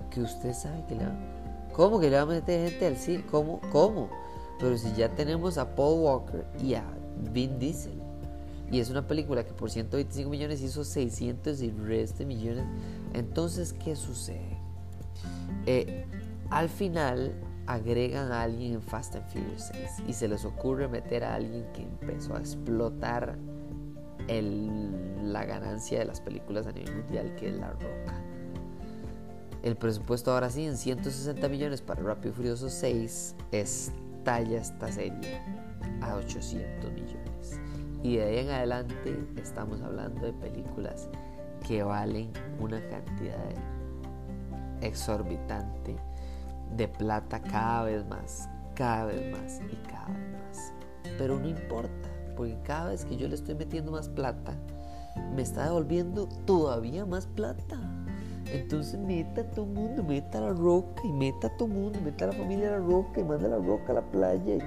Que 0.10 0.22
usted 0.22 0.54
sabe 0.54 0.86
que 0.88 0.96
le 0.96 1.06
va... 1.06 1.13
¿Cómo 1.74 2.00
que 2.00 2.10
le 2.10 2.15
va 2.15 2.24
a 2.24 2.26
meter 2.26 2.70
gente 2.70 2.88
al 2.88 2.98
cine? 2.98 3.26
¿Cómo? 3.30 3.60
¿Cómo? 3.72 4.10
Pero 4.60 4.78
si 4.78 4.94
ya 4.94 5.10
tenemos 5.10 5.58
a 5.58 5.76
Paul 5.76 6.02
Walker 6.02 6.46
y 6.62 6.74
a 6.74 6.84
Vin 7.32 7.60
Diesel. 7.60 8.09
Y 8.72 8.80
es 8.80 8.90
una 8.90 9.08
película 9.08 9.44
que 9.46 9.54
por 9.54 9.70
125 9.70 10.30
millones 10.30 10.62
hizo 10.62 10.84
600 10.84 11.62
y 11.62 11.72
resto 11.72 12.26
millones. 12.26 12.66
Entonces, 13.14 13.74
¿qué 13.74 13.96
sucede? 13.96 14.58
Eh, 15.66 16.06
al 16.50 16.70
final 16.70 17.34
agregan 17.66 18.32
a 18.32 18.44
alguien 18.44 18.74
en 18.74 18.82
Fast 18.82 19.16
and 19.16 19.28
Furious 19.28 19.70
6 19.72 20.04
y 20.08 20.14
se 20.14 20.28
les 20.28 20.46
ocurre 20.46 20.88
meter 20.88 21.24
a 21.24 21.36
alguien 21.36 21.66
que 21.74 21.84
empezó 21.84 22.36
a 22.36 22.40
explotar 22.40 23.38
el, 24.28 25.32
la 25.32 25.46
ganancia 25.46 26.00
de 26.00 26.06
las 26.06 26.22
películas 26.22 26.68
a 26.68 26.72
nivel 26.72 26.96
mundial, 26.96 27.36
que 27.36 27.50
es 27.50 27.56
La 27.56 27.72
Roca. 27.72 28.24
El 29.62 29.76
presupuesto 29.76 30.32
ahora 30.32 30.50
sí 30.50 30.66
en 30.66 30.78
160 30.78 31.48
millones 31.50 31.82
para 31.82 32.02
Rápido 32.02 32.32
y 32.32 32.36
Furioso 32.36 32.70
6 32.70 33.36
es 33.52 33.92
talla 34.24 34.62
esta 34.62 34.92
serie 34.92 35.42
a 36.02 36.16
800 36.16 36.92
millones. 36.92 37.19
Y 38.02 38.18
de 38.18 38.24
ahí 38.24 38.38
en 38.40 38.50
adelante 38.50 39.28
estamos 39.36 39.82
hablando 39.82 40.26
de 40.26 40.34
películas 40.34 41.10
que 41.68 41.84
valen 41.84 42.32
una 42.60 42.80
cantidad 42.88 43.50
exorbitante 44.82 45.98
de 46.76 46.88
plata 46.88 47.42
cada 47.42 47.84
vez 47.84 48.06
más, 48.08 48.50
cada 48.76 49.06
vez 49.06 49.32
más 49.32 49.62
y 49.72 49.76
cada 49.88 50.08
vez 50.08 50.32
más. 50.32 50.74
Pero 51.18 51.40
no 51.40 51.48
importa, 51.48 52.10
porque 52.38 52.58
cada 52.64 52.92
vez 52.92 53.04
que 53.04 53.18
yo 53.18 53.28
le 53.28 53.36
estoy 53.36 53.56
metiendo 53.56 53.92
más 53.92 54.08
plata, 54.08 54.54
me 55.36 55.42
está 55.42 55.66
devolviendo 55.66 56.28
todavía 56.46 57.06
más 57.06 57.28
plata. 57.28 57.78
Entonces 58.52 59.00
meta 59.00 59.42
a 59.42 59.44
todo 59.46 59.66
el 59.66 59.72
mundo, 59.72 60.04
meta 60.04 60.40
a 60.40 60.42
la 60.42 60.54
roca 60.54 61.02
y 61.04 61.12
meta 61.12 61.48
a 61.48 61.58
todo 61.58 61.68
el 61.68 61.76
mundo, 61.76 62.00
meta 62.04 62.26
a 62.26 62.28
la 62.30 62.34
familia 62.34 62.70
a 62.70 62.72
la 62.72 62.86
roca 62.86 63.20
y 63.20 63.24
manda 63.24 63.48
a 63.48 63.52
la 63.52 63.58
roca 63.58 63.92
a 63.92 63.96
la 63.96 64.02
playa. 64.02 64.58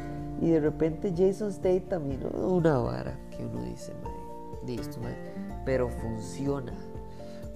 Y, 0.41 0.51
de 0.51 0.61
repente 0.61 1.13
Jason 1.17 1.53
Statham, 1.53 2.11
y 2.11 2.19
una 2.37 2.79
vara 2.79 3.17
que 3.31 3.45
uno 3.45 3.63
dice, 3.63 3.93
listo, 4.67 4.99
pero 5.65 5.89
funciona. 5.89 6.73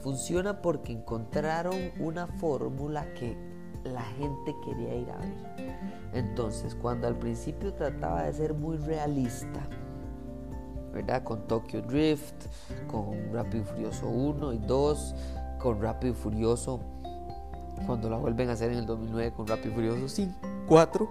Funciona 0.01 0.63
porque 0.63 0.93
encontraron 0.93 1.75
una 1.99 2.27
fórmula 2.27 3.13
que 3.15 3.37
la 3.85 4.03
gente 4.03 4.55
quería 4.65 4.95
ir 4.95 5.11
a 5.11 5.19
ver. 5.19 5.77
Entonces, 6.13 6.75
cuando 6.75 7.09
al 7.09 7.17
principio 7.17 7.73
trataba 7.75 8.23
de 8.23 8.33
ser 8.33 8.55
muy 8.55 8.77
realista, 8.77 9.61
¿verdad? 10.93 11.23
Con 11.25 11.47
Tokyo 11.47 11.83
Drift, 11.83 12.47
con 12.87 13.33
Rápido 13.33 13.65
Furioso 13.65 14.09
1 14.09 14.53
y 14.55 14.59
2, 14.59 15.15
con 15.59 15.81
Rápido 15.81 16.13
y 16.13 16.17
Furioso, 16.17 16.81
cuando 17.87 18.09
la 18.11 18.17
vuelven 18.17 18.49
a 18.49 18.53
hacer 18.53 18.73
en 18.73 18.79
el 18.79 18.87
2009 18.87 19.33
con 19.33 19.47
Rápido 19.47 19.71
y 19.71 19.75
Furioso 19.75 20.09
5, 20.09 20.35
4. 20.67 21.09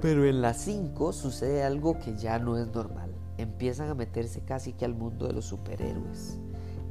Pero 0.00 0.24
en 0.24 0.40
la 0.40 0.54
5 0.54 1.12
sucede 1.12 1.64
algo 1.64 1.98
que 1.98 2.16
ya 2.16 2.38
no 2.38 2.56
es 2.56 2.68
normal. 2.68 3.10
Empiezan 3.36 3.88
a 3.88 3.94
meterse 3.94 4.42
casi 4.42 4.72
que 4.72 4.84
al 4.84 4.94
mundo 4.94 5.26
de 5.26 5.32
los 5.32 5.44
superhéroes 5.44 6.38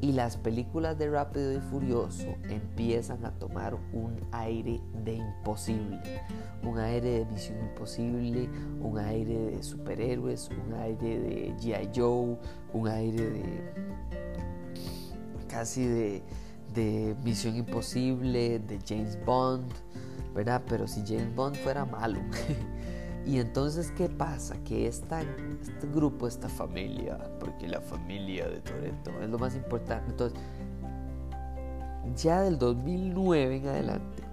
y 0.02 0.12
las 0.12 0.38
películas 0.38 0.98
de 0.98 1.10
Rápido 1.10 1.54
y 1.54 1.60
Furioso 1.60 2.28
empiezan 2.50 3.26
a 3.26 3.32
tomar 3.32 3.76
un 3.93 4.15
aire 4.32 4.80
de 5.04 5.15
imposible, 5.15 6.00
un 6.63 6.78
aire 6.78 7.20
de 7.20 7.26
misión 7.26 7.58
imposible, 7.62 8.50
un 8.82 9.00
aire 9.00 9.38
de 9.38 9.63
superhéroes, 9.63 10.50
un 10.50 10.74
aire 10.74 11.20
de 11.20 11.56
G.I. 11.58 11.89
Joe, 11.96 12.38
un 12.74 12.88
aire 12.88 13.30
de 13.30 14.37
casi 15.48 15.86
de, 15.86 16.24
de 16.74 17.16
misión 17.24 17.56
imposible, 17.56 18.60
de 18.60 18.80
James 18.88 19.18
Bond, 19.26 19.72
¿verdad? 20.36 20.62
Pero 20.68 20.88
si 20.88 21.02
James 21.06 21.34
Bond 21.36 21.56
fuera 21.58 21.86
malo. 21.86 22.20
Y 23.28 23.40
entonces, 23.42 23.92
¿qué 23.92 24.08
pasa? 24.08 24.56
Que 24.64 24.88
esta, 24.88 25.22
este 25.22 25.86
grupo, 25.94 26.30
esta 26.30 26.48
familia, 26.48 27.18
porque 27.42 27.68
la 27.68 27.82
familia 27.82 28.48
de 28.48 28.62
Toreto 28.62 29.12
es 29.22 29.30
lo 29.30 29.38
más 29.38 29.54
importante. 29.54 30.12
Entonces, 30.12 30.40
ya 32.16 32.42
del 32.42 32.58
2009 32.58 33.58
en 33.58 33.68
adelante, 33.68 34.24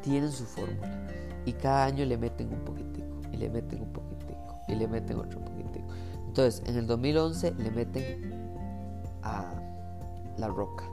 tienen 0.00 0.32
su 0.32 0.46
fórmula. 0.46 1.06
Y 1.44 1.52
cada 1.52 1.84
año 1.84 2.06
le 2.06 2.16
meten 2.16 2.50
un 2.50 2.60
poquitico, 2.60 3.20
y 3.30 3.36
le 3.36 3.50
meten 3.50 3.82
un 3.82 3.92
poquitico, 3.92 4.58
y 4.68 4.74
le 4.74 4.88
meten 4.88 5.18
otro 5.18 5.40
poquitico. 5.40 5.86
Entonces, 6.28 6.62
en 6.66 6.76
el 6.76 6.86
2011 6.86 7.54
le 7.58 7.70
meten 7.70 8.37
a 9.22 9.52
La 10.36 10.48
Roca. 10.48 10.84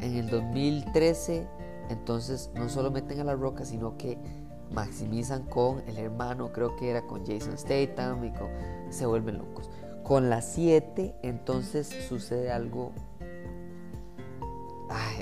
En 0.00 0.16
el 0.16 0.30
2013, 0.30 1.46
entonces, 1.90 2.50
no 2.54 2.68
solo 2.68 2.90
meten 2.90 3.20
a 3.20 3.24
La 3.24 3.34
Roca, 3.34 3.64
sino 3.64 3.96
que 3.96 4.18
maximizan 4.72 5.42
con 5.44 5.82
el 5.86 5.98
hermano, 5.98 6.52
creo 6.52 6.76
que 6.76 6.90
era 6.90 7.02
con 7.02 7.26
Jason 7.26 7.58
Statham 7.58 8.24
y 8.24 8.32
se 8.92 9.06
vuelven 9.06 9.38
locos. 9.38 9.70
Con 10.02 10.30
las 10.30 10.46
7 10.46 11.14
entonces 11.22 11.88
sucede 12.08 12.50
algo 12.50 12.92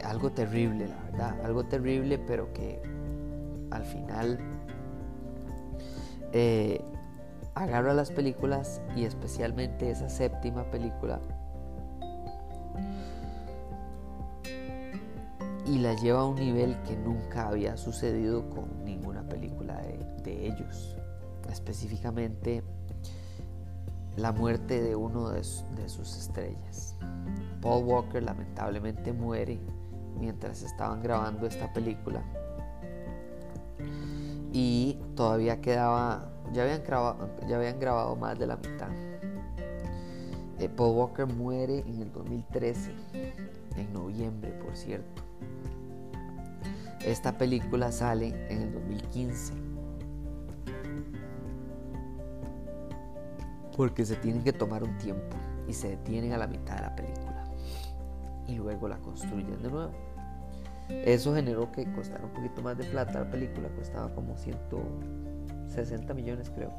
algo 0.05 0.31
terrible, 0.31 0.88
la 0.88 0.96
verdad, 1.11 1.44
algo 1.44 1.64
terrible, 1.64 2.18
pero 2.18 2.53
que 2.53 2.81
al 3.70 3.85
final 3.85 4.38
eh, 6.33 6.81
agarra 7.55 7.94
las 7.94 8.11
películas 8.11 8.81
y 8.96 9.05
especialmente 9.05 9.90
esa 9.90 10.09
séptima 10.09 10.64
película 10.64 11.20
y 15.70 15.78
la 15.78 15.94
lleva 15.94 16.20
a 16.20 16.24
un 16.24 16.35
nivel 16.35 16.76
que 16.83 16.96
nunca 16.96 17.46
había 17.46 17.76
sucedido 17.76 18.48
con 18.50 18.85
ninguna 18.85 19.22
película 19.28 19.80
de, 20.24 20.46
ellos. 20.46 20.96
Específicamente 21.50 22.62
la 24.16 24.33
muerte 24.33 24.80
de 24.83 24.96
uno 24.96 25.30
de, 25.30 25.42
de, 25.76 25.88
sus 25.88 26.16
estrellas. 26.16 26.96
Paul 27.61 27.85
Walker 27.85 28.22
lamentablemente 28.22 29.12
muere 29.12 29.61
mientras 30.18 30.62
estaban 30.62 31.02
grabando 31.02 31.46
esta 31.46 31.72
película 31.72 32.22
y 34.52 34.98
todavía 35.14 35.61
quedaba, 35.61 36.33
ya 36.52 36.62
habían 36.62 36.83
grabado, 36.83 37.30
ya 37.48 37.56
habían 37.56 37.78
grabado 37.78 38.16
más 38.16 38.38
de 38.38 38.46
la 38.46 38.56
mitad. 38.56 38.90
Eh, 40.59 40.68
Paul 40.68 40.96
Walker 40.96 41.26
muere 41.26 41.78
en 41.80 42.02
el 42.02 42.12
2013, 42.12 42.90
en 43.76 43.92
noviembre 43.92 44.50
por 44.52 44.76
cierto. 44.76 45.29
Esta 47.04 47.38
película 47.38 47.90
sale 47.92 48.28
en 48.50 48.62
el 48.62 48.72
2015. 48.72 49.54
Porque 53.74 54.04
se 54.04 54.16
tienen 54.16 54.44
que 54.44 54.52
tomar 54.52 54.82
un 54.82 54.98
tiempo 54.98 55.36
y 55.66 55.72
se 55.72 55.90
detienen 55.90 56.34
a 56.34 56.38
la 56.38 56.46
mitad 56.46 56.76
de 56.76 56.82
la 56.82 56.94
película. 56.94 57.44
Y 58.46 58.56
luego 58.56 58.88
la 58.88 58.98
construyen 58.98 59.62
de 59.62 59.70
nuevo. 59.70 59.92
Eso 60.90 61.34
generó 61.34 61.72
que 61.72 61.90
costara 61.92 62.24
un 62.24 62.32
poquito 62.32 62.60
más 62.60 62.76
de 62.76 62.84
plata 62.84 63.20
la 63.20 63.30
película, 63.30 63.68
costaba 63.76 64.12
como 64.14 64.36
160 64.36 66.12
millones 66.12 66.50
creo. 66.50 66.72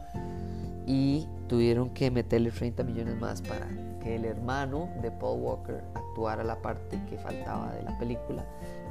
Y 0.86 1.27
tuvieron 1.47 1.89
que 1.91 2.12
meterle 2.12 2.51
30 2.51 2.84
millones 2.84 3.19
más 3.19 3.41
para 3.41 3.67
que 4.03 4.17
el 4.17 4.25
hermano 4.25 4.89
de 5.01 5.10
Paul 5.12 5.41
Walker 5.41 5.84
actuara 5.95 6.43
la 6.43 6.62
parte 6.62 6.99
que 7.10 7.17
faltaba 7.17 7.73
de 7.73 7.84
la 7.84 7.97
película 7.97 8.45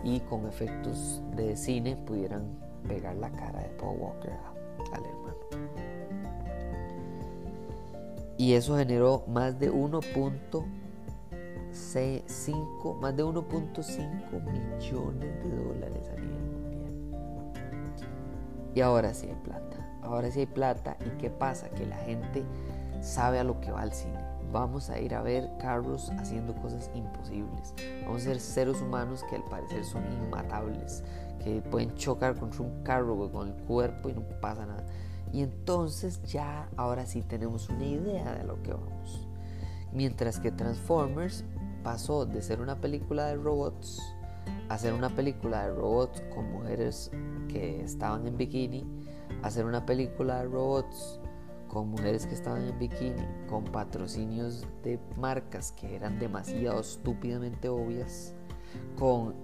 y 0.05 0.21
con 0.21 0.47
efectos 0.47 1.23
de 1.37 1.57
cine 1.57 1.97
pudieran 1.97 2.45
pegar 2.89 3.17
la 3.17 3.31
cara 3.31 3.61
de 3.61 3.69
Paul 3.71 3.99
Walker 3.99 4.33
al 4.93 5.05
hermano. 5.05 5.37
Y 8.37 8.55
eso 8.55 8.77
generó 8.77 9.25
más 9.27 9.59
de 9.59 9.71
1.5 9.71 10.65
más 13.01 13.17
de 13.17 13.25
1.5 13.25 14.43
millones 14.51 15.45
de 15.45 15.57
dólares 15.57 16.09
a 16.09 16.15
nivel 16.21 16.41
mundial. 16.41 16.95
Y 18.75 18.81
ahora 18.81 19.13
sí 19.13 19.27
hay 19.29 19.35
plata. 19.35 19.77
Ahora 20.03 20.31
sí 20.31 20.41
hay 20.41 20.47
plata. 20.47 20.97
¿Y 21.05 21.11
qué 21.19 21.29
pasa? 21.29 21.69
Que 21.69 21.85
la 21.85 21.97
gente 21.97 22.43
sabe 23.03 23.39
a 23.39 23.45
lo 23.45 23.61
que 23.61 23.71
va 23.71 23.83
al 23.83 23.93
cine 23.93 24.30
vamos 24.53 24.91
a 24.91 24.99
ir 25.01 25.15
a 25.15 25.23
ver 25.23 25.51
carros 25.59 26.11
haciendo 26.19 26.55
cosas 26.55 26.91
imposibles. 26.95 27.75
Vamos 28.05 28.23
a 28.23 28.25
ser 28.25 28.41
seres 28.41 28.81
humanos 28.81 29.25
que 29.29 29.37
al 29.37 29.45
parecer 29.45 29.85
son 29.85 30.05
inmatables, 30.13 31.03
que 31.43 31.63
pueden 31.63 31.95
chocar 31.95 32.37
contra 32.37 32.63
un 32.63 32.83
carro 32.83 33.31
con 33.31 33.49
el 33.49 33.55
cuerpo 33.65 34.09
y 34.09 34.15
no 34.15 34.23
pasa 34.41 34.67
nada. 34.67 34.85
Y 35.33 35.43
entonces 35.43 36.23
ya 36.25 36.69
ahora 36.77 37.07
sí 37.07 37.23
tenemos 37.23 37.69
una 37.69 37.85
idea 37.85 38.35
de 38.35 38.45
lo 38.45 38.63
que 38.63 38.73
vamos. 38.73 39.27
Mientras 39.93 40.39
que 40.39 40.51
Transformers 40.51 41.45
pasó 41.83 42.27
de 42.27 42.43
ser 42.43 42.61
una 42.61 42.81
película 42.81 43.27
de 43.27 43.37
robots 43.37 44.01
a 44.69 44.79
ser 44.79 44.95
una 44.95 45.09
película 45.11 45.65
de 45.65 45.75
robots 45.75 46.23
con 46.33 46.53
mujeres 46.53 47.11
que 47.49 47.83
estaban 47.83 48.27
en 48.29 48.37
bikini, 48.37 48.87
a 49.43 49.51
ser 49.51 49.65
una 49.65 49.85
película 49.85 50.39
de 50.39 50.45
robots 50.45 51.21
con 51.73 51.89
mujeres 51.89 52.27
que 52.27 52.35
estaban 52.35 52.67
en 52.67 52.79
bikini, 52.79 53.23
con 53.49 53.65
patrocinios 53.65 54.67
de 54.83 54.99
marcas 55.17 55.73
que 55.73 55.95
eran 55.95 56.19
demasiado 56.19 56.81
estúpidamente 56.81 57.69
obvias, 57.69 58.35
con... 58.99 59.35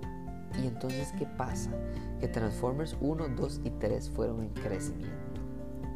Y 0.61 0.67
entonces, 0.67 1.12
¿qué 1.19 1.27
pasa? 1.27 1.71
Que 2.19 2.29
Transformers 2.29 2.97
1, 3.01 3.29
2 3.29 3.61
y 3.65 3.71
3 3.71 4.11
fueron 4.11 4.43
en 4.43 4.49
crecimiento. 4.51 5.41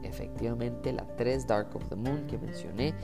Efectivamente, 0.02 0.92
la 0.92 1.06
3, 1.16 1.46
Dark 1.46 1.74
of 1.74 1.88
the 1.88 1.96
Moon, 1.96 2.26
que 2.26 2.38
mencioné, 2.38 2.94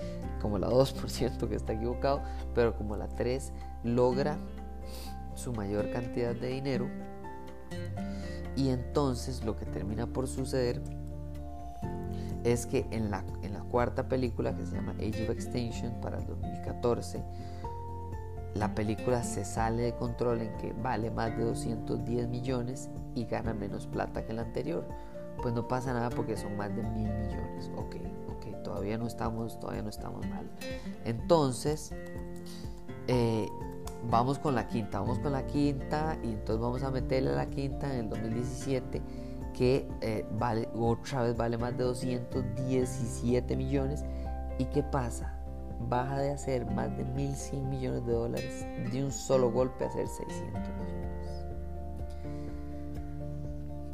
como 0.40 0.58
la 0.58 0.68
2, 0.68 0.92
por 1.00 1.10
cierto, 1.10 1.48
que 1.48 1.56
está 1.56 1.72
equivocado, 1.72 2.22
pero 2.54 2.76
como 2.76 2.96
la 2.96 3.08
3 3.08 3.52
logra 3.82 4.38
su 5.34 5.52
mayor 5.52 5.90
cantidad 5.90 6.34
de 6.34 6.48
dinero, 6.48 6.88
y 8.54 8.70
entonces 8.70 9.44
lo 9.44 9.56
que 9.56 9.66
termina 9.66 10.06
por 10.06 10.26
suceder 10.26 10.80
es 12.44 12.66
que 12.66 12.86
en 12.90 13.10
la, 13.10 13.24
en 13.42 13.52
la 13.52 13.60
cuarta 13.60 14.08
película 14.08 14.56
que 14.56 14.64
se 14.64 14.76
llama 14.76 14.92
Age 14.92 15.24
of 15.24 15.30
Extinction 15.30 16.00
para 16.00 16.18
el 16.18 16.26
2014, 16.26 17.22
la 18.54 18.74
película 18.74 19.22
se 19.22 19.44
sale 19.44 19.82
de 19.82 19.94
control 19.94 20.40
en 20.40 20.56
que 20.56 20.72
vale 20.72 21.10
más 21.10 21.36
de 21.36 21.44
210 21.44 22.28
millones 22.28 22.88
y 23.14 23.24
gana 23.26 23.52
menos 23.52 23.86
plata 23.86 24.24
que 24.24 24.32
la 24.32 24.42
anterior. 24.42 24.86
Pues 25.42 25.54
no 25.54 25.68
pasa 25.68 25.92
nada 25.92 26.08
porque 26.08 26.36
son 26.36 26.56
más 26.56 26.74
de 26.74 26.82
mil 26.82 27.08
millones. 27.12 27.70
Ok, 27.76 27.96
ok, 28.28 28.62
todavía 28.62 28.96
no 28.96 29.06
estamos, 29.06 29.60
todavía 29.60 29.82
no 29.82 29.90
estamos 29.90 30.26
mal. 30.28 30.50
Entonces, 31.04 31.92
eh, 33.08 33.46
vamos 34.10 34.38
con 34.38 34.54
la 34.54 34.66
quinta, 34.66 35.00
vamos 35.00 35.18
con 35.18 35.32
la 35.32 35.46
quinta 35.46 36.16
y 36.22 36.28
entonces 36.28 36.60
vamos 36.60 36.82
a 36.82 36.90
meterle 36.90 37.30
a 37.30 37.34
la 37.34 37.50
quinta 37.50 37.92
en 37.92 38.04
el 38.04 38.08
2017 38.08 39.02
que 39.56 39.88
eh, 40.00 40.24
vale, 40.38 40.68
otra 40.74 41.22
vez 41.22 41.36
vale 41.36 41.58
más 41.58 41.76
de 41.76 41.84
217 41.84 43.56
millones. 43.56 44.04
¿Y 44.58 44.66
qué 44.66 44.82
pasa? 44.82 45.36
baja 45.78 46.18
de 46.18 46.30
hacer 46.30 46.64
más 46.66 46.96
de 46.96 47.04
1.100 47.04 47.62
millones 47.68 48.06
de 48.06 48.12
dólares 48.12 48.66
de 48.90 49.04
un 49.04 49.12
solo 49.12 49.50
golpe 49.50 49.84
a 49.84 49.88
hacer 49.88 50.08
600 50.08 50.52
millones. 50.52 51.44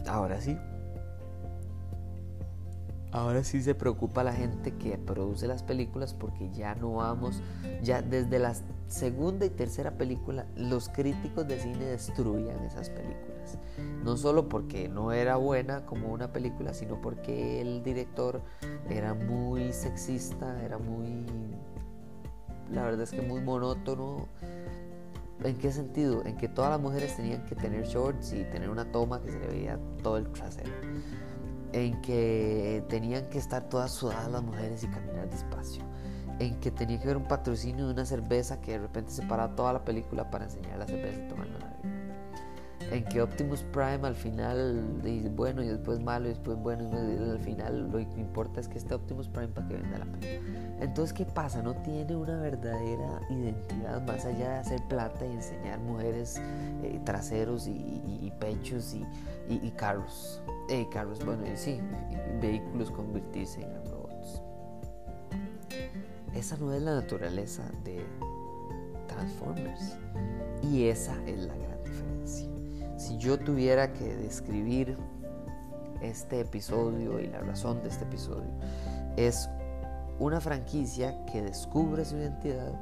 Ahora 0.06 0.40
sí, 0.40 0.56
Ahora 3.12 3.44
sí 3.44 3.60
se 3.60 3.74
preocupa 3.74 4.24
la 4.24 4.32
gente 4.32 4.72
que 4.78 4.96
produce 4.96 5.46
las 5.46 5.62
películas 5.62 6.14
porque 6.14 6.48
ya 6.50 6.74
no 6.74 6.94
vamos, 6.94 7.42
ya 7.82 8.00
desde 8.00 8.38
la 8.38 8.54
segunda 8.88 9.44
y 9.44 9.50
tercera 9.50 9.98
película 9.98 10.46
los 10.56 10.88
críticos 10.88 11.46
de 11.46 11.60
cine 11.60 11.84
destruían 11.84 12.58
esas 12.64 12.88
películas. 12.88 13.31
No 14.04 14.16
solo 14.16 14.48
porque 14.48 14.88
no 14.88 15.12
era 15.12 15.36
buena 15.36 15.86
como 15.86 16.12
una 16.12 16.32
película, 16.32 16.74
sino 16.74 17.00
porque 17.00 17.60
el 17.60 17.82
director 17.82 18.42
era 18.88 19.14
muy 19.14 19.72
sexista, 19.72 20.62
era 20.62 20.78
muy, 20.78 21.26
la 22.70 22.82
verdad 22.82 23.02
es 23.02 23.10
que 23.10 23.22
muy 23.22 23.40
monótono. 23.40 24.28
¿En 25.44 25.56
qué 25.56 25.72
sentido? 25.72 26.24
En 26.24 26.36
que 26.36 26.48
todas 26.48 26.70
las 26.70 26.80
mujeres 26.80 27.16
tenían 27.16 27.44
que 27.46 27.56
tener 27.56 27.84
shorts 27.84 28.32
y 28.32 28.44
tener 28.44 28.70
una 28.70 28.90
toma 28.92 29.20
que 29.20 29.32
se 29.32 29.40
le 29.40 29.48
veía 29.48 29.78
todo 30.02 30.16
el 30.16 30.30
trasero 30.30 30.70
en 31.72 32.00
que 32.02 32.84
tenían 32.88 33.28
que 33.28 33.38
estar 33.38 33.68
todas 33.68 33.92
sudadas 33.92 34.30
las 34.30 34.42
mujeres 34.42 34.84
y 34.84 34.88
caminar 34.88 35.28
despacio, 35.30 35.82
en 36.38 36.58
que 36.60 36.70
tenía 36.70 36.98
que 36.98 37.04
haber 37.04 37.16
un 37.16 37.28
patrocinio 37.28 37.86
de 37.86 37.92
una 37.92 38.04
cerveza 38.04 38.60
que 38.60 38.72
de 38.72 38.78
repente 38.78 39.10
se 39.10 39.22
para 39.22 39.54
toda 39.54 39.72
la 39.72 39.84
película 39.84 40.30
para 40.30 40.44
enseñar 40.44 40.78
la 40.78 40.86
cerveza 40.86 41.24
y 41.24 41.28
tomar 41.28 41.48
la 41.48 41.58
en 42.92 43.04
que 43.04 43.22
Optimus 43.22 43.62
Prime 43.72 44.06
al 44.06 44.14
final 44.14 45.02
dice 45.02 45.30
bueno 45.30 45.62
y 45.62 45.68
después 45.68 45.98
malo 45.98 46.26
y 46.26 46.28
después 46.30 46.58
bueno 46.58 46.84
y 46.90 47.30
al 47.30 47.40
final 47.40 47.90
lo 47.90 47.98
que 47.98 48.20
importa 48.20 48.60
es 48.60 48.68
que 48.68 48.76
esté 48.76 48.94
Optimus 48.94 49.28
Prime 49.28 49.48
para 49.48 49.66
que 49.66 49.74
venda 49.74 49.98
la 49.98 50.04
película. 50.04 50.76
Entonces, 50.80 51.12
¿qué 51.14 51.24
pasa? 51.24 51.62
No 51.62 51.74
tiene 51.76 52.14
una 52.14 52.38
verdadera 52.40 53.20
identidad 53.30 54.06
más 54.06 54.26
allá 54.26 54.50
de 54.50 54.58
hacer 54.58 54.82
plata 54.88 55.24
y 55.24 55.32
enseñar 55.32 55.78
mujeres 55.78 56.38
eh, 56.82 57.00
traseros 57.04 57.66
y, 57.66 58.32
pechos 58.38 58.94
y, 58.94 59.70
carros. 59.70 60.42
Eh, 60.68 60.86
carros, 60.90 61.24
bueno, 61.24 61.44
y 61.46 61.56
sí, 61.56 61.80
vehículos 62.40 62.90
convertirse 62.90 63.62
en 63.62 63.72
robots. 63.90 64.42
Esa 66.34 66.56
no 66.58 66.72
es 66.72 66.82
la 66.82 66.96
naturaleza 66.96 67.62
de 67.84 68.04
Transformers. 69.06 69.96
Y 70.62 70.86
esa 70.86 71.14
es 71.26 71.46
la 71.46 71.54
gran. 71.54 71.71
Si 73.02 73.18
yo 73.18 73.36
tuviera 73.36 73.92
que 73.92 74.14
describir 74.14 74.96
este 76.00 76.38
episodio 76.38 77.18
y 77.18 77.26
la 77.26 77.40
razón 77.40 77.82
de 77.82 77.88
este 77.88 78.04
episodio, 78.04 78.48
es 79.16 79.50
una 80.20 80.40
franquicia 80.40 81.24
que 81.26 81.42
descubre 81.42 82.04
su 82.04 82.16
identidad, 82.16 82.72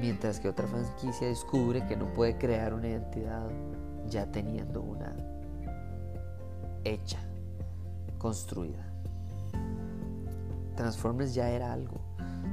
mientras 0.00 0.38
que 0.38 0.48
otra 0.48 0.68
franquicia 0.68 1.26
descubre 1.26 1.84
que 1.88 1.96
no 1.96 2.06
puede 2.14 2.38
crear 2.38 2.72
una 2.72 2.86
identidad 2.86 3.48
ya 4.06 4.30
teniendo 4.30 4.82
una 4.82 5.12
hecha, 6.84 7.18
construida. 8.18 8.86
Transformers 10.76 11.34
ya 11.34 11.50
era 11.50 11.72
algo. 11.72 12.00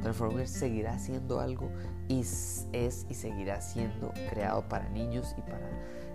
Transformers 0.01 0.49
seguirá 0.49 0.97
siendo 0.97 1.39
algo 1.39 1.69
y 2.07 2.21
es 2.21 3.05
y 3.07 3.13
seguirá 3.13 3.61
siendo 3.61 4.11
creado 4.31 4.67
para 4.67 4.89
niños 4.89 5.35
y 5.37 5.41
para 5.41 5.69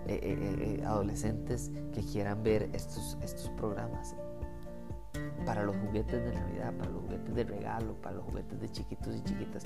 eh, 0.07 0.19
eh, 0.23 0.77
eh, 0.79 0.85
adolescentes 0.85 1.71
que 1.93 2.01
quieran 2.01 2.43
ver 2.43 2.69
estos, 2.73 3.17
estos 3.21 3.49
programas. 3.51 4.15
Para 5.45 5.63
los 5.63 5.75
juguetes 5.77 6.23
de 6.23 6.33
Navidad, 6.33 6.73
para 6.77 6.91
los 6.91 7.01
juguetes 7.01 7.35
de 7.35 7.43
regalo, 7.43 7.93
para 7.95 8.15
los 8.15 8.25
juguetes 8.25 8.59
de 8.59 8.71
chiquitos 8.71 9.15
y 9.15 9.23
chiquitas. 9.23 9.65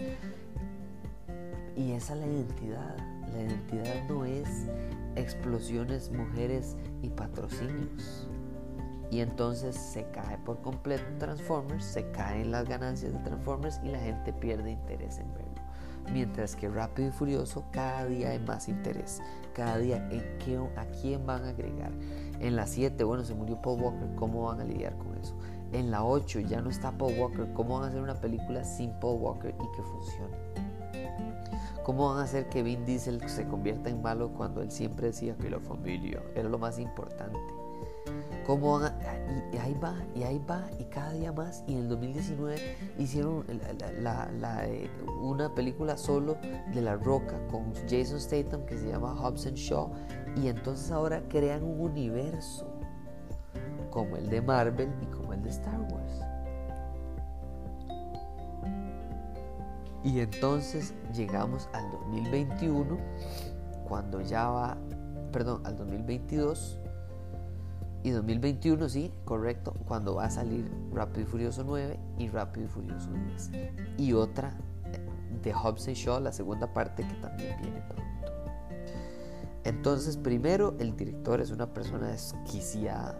Y 1.75 1.91
esa 1.91 2.13
es 2.13 2.19
la 2.19 2.27
identidad. 2.27 2.97
La 3.33 3.43
identidad 3.43 4.09
no 4.09 4.23
es 4.25 4.47
explosiones, 5.15 6.11
mujeres 6.11 6.77
y 7.01 7.09
patrocinios. 7.09 8.27
Y 9.11 9.19
entonces 9.19 9.75
se 9.75 10.05
cae 10.11 10.37
por 10.39 10.61
completo 10.61 11.03
Transformers, 11.19 11.85
se 11.85 12.09
caen 12.11 12.51
las 12.51 12.67
ganancias 12.67 13.13
de 13.13 13.19
Transformers 13.19 13.79
y 13.83 13.89
la 13.89 13.99
gente 13.99 14.33
pierde 14.33 14.71
interés 14.71 15.19
en 15.19 15.31
verlo. 15.33 15.54
Mientras 16.11 16.55
que 16.55 16.69
Rápido 16.69 17.09
y 17.09 17.11
Furioso 17.11 17.65
cada 17.71 18.05
día 18.05 18.29
hay 18.31 18.39
más 18.39 18.69
interés. 18.69 19.21
Cada 19.53 19.77
día 19.77 20.07
en 20.11 20.35
a 20.75 20.85
quién 21.01 21.25
van 21.25 21.43
a 21.43 21.49
agregar. 21.49 21.91
En 22.39 22.55
la 22.55 22.67
7, 22.67 23.03
bueno, 23.03 23.23
se 23.23 23.33
murió 23.33 23.61
Paul 23.61 23.81
Walker, 23.81 24.09
¿cómo 24.15 24.43
van 24.43 24.59
a 24.59 24.63
lidiar 24.63 24.95
con 24.97 25.17
eso? 25.17 25.35
En 25.71 25.89
la 25.91 26.03
8 26.03 26.41
ya 26.41 26.61
no 26.61 26.69
está 26.69 26.91
Paul 26.91 27.17
Walker, 27.17 27.51
¿cómo 27.53 27.75
van 27.75 27.85
a 27.85 27.87
hacer 27.87 28.01
una 28.01 28.15
película 28.15 28.63
sin 28.63 28.91
Paul 28.99 29.21
Walker 29.21 29.55
y 29.55 29.75
que 29.75 29.83
funcione? 29.83 30.37
¿Cómo 31.83 32.09
van 32.09 32.19
a 32.19 32.23
hacer 32.23 32.49
que 32.49 32.63
Vin 32.63 32.85
Diesel 32.85 33.27
se 33.29 33.47
convierta 33.47 33.89
en 33.89 34.01
malo 34.01 34.31
cuando 34.33 34.61
él 34.61 34.71
siempre 34.71 35.07
decía 35.07 35.35
que 35.35 35.49
la 35.49 35.59
familia 35.59 36.21
era 36.35 36.49
lo 36.49 36.57
más 36.57 36.79
importante? 36.79 37.39
¿Cómo 38.45 38.79
y, 39.51 39.57
ahí 39.57 39.73
va, 39.73 39.95
y 40.13 40.21
ahí 40.21 40.39
va, 40.47 40.69
y 40.79 40.83
cada 40.85 41.13
día 41.13 41.31
más. 41.31 41.63
Y 41.67 41.73
en 41.73 41.79
el 41.79 41.89
2019 41.89 42.77
hicieron 42.99 43.43
eh, 43.49 44.89
una 45.19 45.53
película 45.53 45.97
solo 45.97 46.37
de 46.73 46.81
La 46.81 46.95
Roca 46.95 47.39
con 47.47 47.73
Jason 47.89 48.19
Statham 48.19 48.63
que 48.67 48.77
se 48.77 48.89
llama 48.89 49.15
Hobson 49.15 49.55
Shaw. 49.55 49.91
Y 50.35 50.49
entonces 50.49 50.91
ahora 50.91 51.23
crean 51.27 51.63
un 51.63 51.79
universo 51.81 52.67
como 53.89 54.15
el 54.15 54.29
de 54.29 54.41
Marvel 54.41 54.93
y 55.01 55.05
como 55.07 55.33
el 55.33 55.41
de 55.41 55.49
Star 55.49 55.81
Wars. 55.81 56.21
Y 60.03 60.19
entonces 60.19 60.93
llegamos 61.15 61.67
al 61.73 61.89
2021, 61.89 62.95
cuando 63.87 64.21
ya 64.21 64.47
va, 64.49 64.77
perdón, 65.31 65.65
al 65.65 65.75
2022 65.77 66.79
y 68.05 68.11
2021, 68.11 68.87
sí, 68.87 69.11
correcto, 69.25 69.73
cuando 69.87 70.13
va 70.13 70.25
a 70.25 70.29
salir 70.29 70.69
Rápido 70.93 71.21
y 71.21 71.25
Furioso 71.25 71.63
9 71.65 71.99
y 72.19 72.27
Rápido 72.27 72.67
y 72.67 72.69
Furioso 72.69 73.09
10. 73.11 73.51
Y 73.97 74.13
otra 74.13 74.53
de 75.41 75.51
Hobbs 75.51 75.87
and 75.87 75.97
Shaw, 75.97 76.21
la 76.21 76.31
segunda 76.31 76.71
parte 76.71 77.01
que 77.01 77.15
también 77.15 77.59
viene 77.59 77.81
pronto. 77.89 78.31
Entonces, 79.63 80.17
primero, 80.17 80.75
el 80.77 80.95
director 80.95 81.41
es 81.41 81.49
una 81.49 81.73
persona 81.73 82.09
desquiciada 82.09 83.17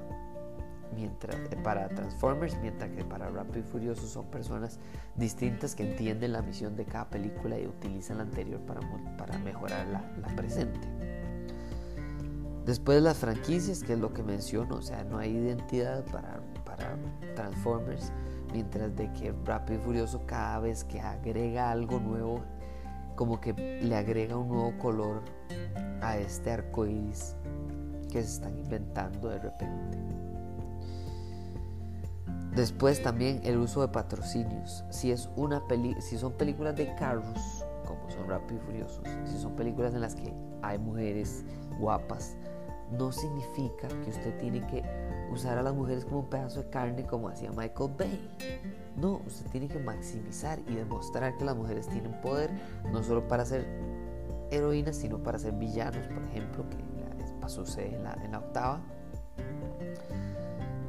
mientras, 0.95 1.35
eh, 1.35 1.57
para 1.63 1.89
Transformers, 1.89 2.55
mientras 2.61 2.91
que 2.91 3.03
para 3.03 3.27
Rápido 3.31 3.61
y 3.61 3.63
Furioso 3.63 4.05
son 4.05 4.27
personas 4.27 4.79
distintas 5.15 5.73
que 5.73 5.81
entienden 5.81 6.31
la 6.31 6.43
misión 6.43 6.75
de 6.75 6.85
cada 6.85 7.09
película 7.09 7.57
y 7.57 7.65
utilizan 7.65 8.17
la 8.17 8.23
anterior 8.23 8.59
para, 8.61 8.81
para 9.17 9.39
mejorar 9.39 9.87
la, 9.87 10.11
la 10.21 10.35
presente. 10.35 11.14
Después 12.65 13.01
las 13.03 13.17
franquicias, 13.17 13.83
que 13.83 13.93
es 13.93 13.99
lo 13.99 14.11
que 14.11 14.23
menciono, 14.23 14.77
o 14.77 14.81
sea, 14.81 15.03
no 15.03 15.19
hay 15.19 15.31
identidad 15.31 16.03
para, 16.05 16.41
para 16.65 16.97
Transformers, 17.35 18.11
mientras 18.51 18.95
de 18.95 19.11
que 19.13 19.33
Rápido 19.45 19.79
y 19.79 19.83
Furioso 19.83 20.25
cada 20.25 20.59
vez 20.59 20.83
que 20.83 20.99
agrega 20.99 21.69
algo 21.69 21.99
nuevo, 21.99 22.41
como 23.15 23.39
que 23.39 23.53
le 23.53 23.95
agrega 23.95 24.35
un 24.35 24.47
nuevo 24.47 24.75
color 24.79 25.21
a 26.01 26.17
este 26.17 26.51
arco 26.51 26.87
iris 26.87 27.35
que 28.11 28.23
se 28.23 28.29
están 28.29 28.57
inventando 28.57 29.29
de 29.29 29.39
repente. 29.39 29.99
Después 32.55 33.03
también 33.03 33.41
el 33.43 33.57
uso 33.57 33.81
de 33.81 33.89
patrocinios. 33.89 34.85
Si, 34.89 35.11
es 35.11 35.29
una 35.35 35.67
peli 35.67 35.93
si 35.99 36.17
son 36.17 36.33
películas 36.33 36.75
de 36.75 36.95
carros, 36.95 37.65
como 37.85 38.09
son 38.09 38.27
Rápido 38.27 38.61
y 38.61 38.65
Furiosos, 38.65 39.03
si 39.25 39.37
son 39.37 39.55
películas 39.55 39.93
en 39.93 40.01
las 40.01 40.15
que 40.15 40.33
hay 40.61 40.79
mujeres 40.79 41.43
guapas, 41.79 42.37
no 42.91 43.11
significa 43.11 43.87
que 43.87 44.09
usted 44.09 44.37
tiene 44.39 44.65
que 44.67 44.83
usar 45.31 45.57
a 45.57 45.63
las 45.63 45.73
mujeres 45.73 46.05
como 46.05 46.19
un 46.19 46.29
pedazo 46.29 46.63
de 46.63 46.69
carne 46.69 47.05
como 47.05 47.29
hacía 47.29 47.51
Michael 47.51 47.91
Bay. 47.97 48.29
No, 48.95 49.21
usted 49.25 49.45
tiene 49.51 49.67
que 49.67 49.79
maximizar 49.79 50.59
y 50.67 50.75
demostrar 50.75 51.37
que 51.37 51.45
las 51.45 51.55
mujeres 51.55 51.87
tienen 51.87 52.19
poder, 52.21 52.49
no 52.91 53.03
solo 53.03 53.27
para 53.27 53.45
ser 53.45 53.65
heroínas, 54.51 54.95
sino 54.95 55.17
para 55.17 55.37
ser 55.37 55.53
villanos, 55.53 56.07
por 56.07 56.23
ejemplo, 56.23 56.69
que 56.69 56.85
sucede 57.49 57.95
en 57.95 58.03
la, 58.03 58.13
en 58.23 58.31
la 58.31 58.39
octava. 58.39 58.79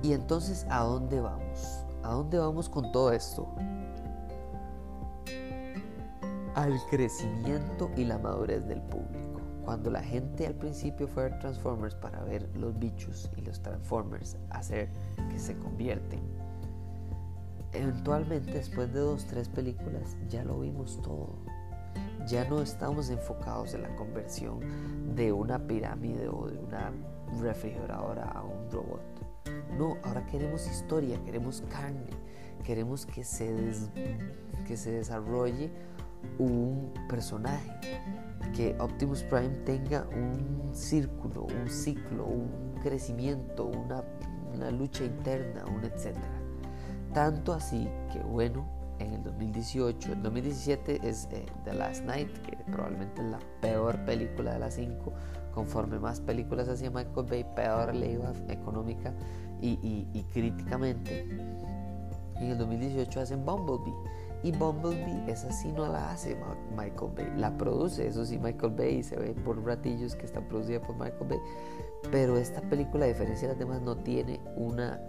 Y 0.03 0.13
entonces, 0.13 0.67
¿a 0.71 0.83
dónde 0.83 1.21
vamos? 1.21 1.85
¿A 2.03 2.13
dónde 2.13 2.39
vamos 2.39 2.69
con 2.69 2.93
todo 2.93 3.13
esto? 3.13 3.49
Al 6.55 6.79
crecimiento 6.91 7.91
y 7.97 8.05
la 8.05 8.19
madurez 8.19 8.67
del 8.67 8.81
público. 8.83 9.26
Cuando 9.67 9.91
la 9.91 10.01
gente 10.01 10.47
al 10.47 10.55
principio 10.55 11.09
fue 11.09 11.27
a 11.27 11.39
Transformers 11.41 11.97
para 11.97 12.23
ver 12.23 12.49
los 12.57 12.79
bichos 12.79 13.29
y 13.37 13.41
los 13.41 13.61
Transformers 13.61 14.37
hacer 14.51 14.89
que 15.29 15.41
se 15.41 15.59
convierten, 15.59 16.21
eventualmente 17.73 18.53
después 18.53 18.93
de 18.93 19.01
dos, 19.01 19.27
tres 19.27 19.49
películas 19.49 20.17
ya 20.29 20.45
lo 20.45 20.61
vimos 20.61 21.03
todo. 21.03 21.35
Ya 22.29 22.49
no 22.49 22.63
estamos 22.63 23.11
enfocados 23.11 23.75
en 23.75 23.83
la 23.83 23.97
conversión 23.97 24.61
de 25.17 25.33
una 25.33 25.59
pirámide 25.59 26.29
o 26.29 26.47
de 26.47 26.59
una 26.59 26.93
refrigeradora 27.43 28.23
a 28.23 28.45
un 28.45 28.71
robot. 28.71 29.03
No, 29.77 29.97
ahora 30.05 30.25
queremos 30.27 30.65
historia, 30.69 31.19
queremos 31.25 31.65
carne, 31.73 32.11
queremos 32.63 33.05
que 33.05 33.25
se, 33.25 33.53
que 34.65 34.77
se 34.77 34.93
desarrolle 34.93 35.73
un 36.39 36.93
personaje, 37.09 37.71
que 38.55 38.77
Optimus 38.79 39.23
Prime 39.25 39.55
tenga 39.65 40.07
un 40.13 40.75
círculo, 40.75 41.45
un 41.45 41.69
ciclo, 41.69 42.25
un 42.27 42.75
crecimiento, 42.83 43.67
una, 43.67 44.03
lucha 44.71 45.05
interna, 45.05 45.65
un 45.67 45.85
etcétera. 45.85 46.41
Tanto 47.13 47.53
así 47.53 47.89
que 48.13 48.21
bueno, 48.21 48.67
en 48.99 49.13
el 49.13 49.23
2018, 49.23 50.13
el 50.13 50.23
2017 50.23 51.01
es 51.07 51.29
eh, 51.31 51.45
The 51.65 51.75
Last 51.75 52.05
Night, 52.05 52.33
que 52.39 52.57
probablemente 52.71 53.21
es 53.21 53.29
la 53.29 53.39
peor 53.61 53.99
película 54.05 54.55
de 54.55 54.59
las 54.61 54.75
cinco. 54.75 55.13
Conforme 55.53 55.99
más 55.99 56.21
películas 56.21 56.69
hacía 56.69 56.91
Michael 56.91 57.27
Bay, 57.29 57.45
peor 57.55 57.95
le 57.95 58.13
iba 58.13 58.33
económica 58.49 59.13
y, 59.61 60.07
y 60.13 60.23
críticamente. 60.33 61.23
En 62.37 62.51
el 62.51 62.59
2018 62.59 63.21
hacen 63.21 63.45
Bumblebee 63.45 63.95
y 64.47 64.53
Bumblebee, 64.53 65.29
esa 65.29 65.51
sí 65.51 65.73
no 65.73 65.89
la 65.89 66.13
hace 66.13 66.37
Michael 66.77 67.11
Bay, 67.17 67.33
la 67.37 67.59
produce, 67.59 68.07
eso 68.07 68.25
sí, 68.25 68.39
Michael 68.39 68.75
Bay, 68.75 69.03
se 69.03 69.17
ve 69.17 69.35
por 69.35 69.61
ratillos 69.65 70.15
que 70.15 70.25
está 70.25 70.41
producida 70.41 70.81
por 70.81 70.95
Michael 70.95 71.29
Bay. 71.29 71.39
Pero 72.13 72.37
esta 72.37 72.61
película, 72.61 73.07
a 73.07 73.09
diferencia 73.09 73.49
de 73.49 73.55
las 73.55 73.59
demás, 73.59 73.83
no 73.83 73.97
tiene 73.97 74.39
una, 74.55 75.01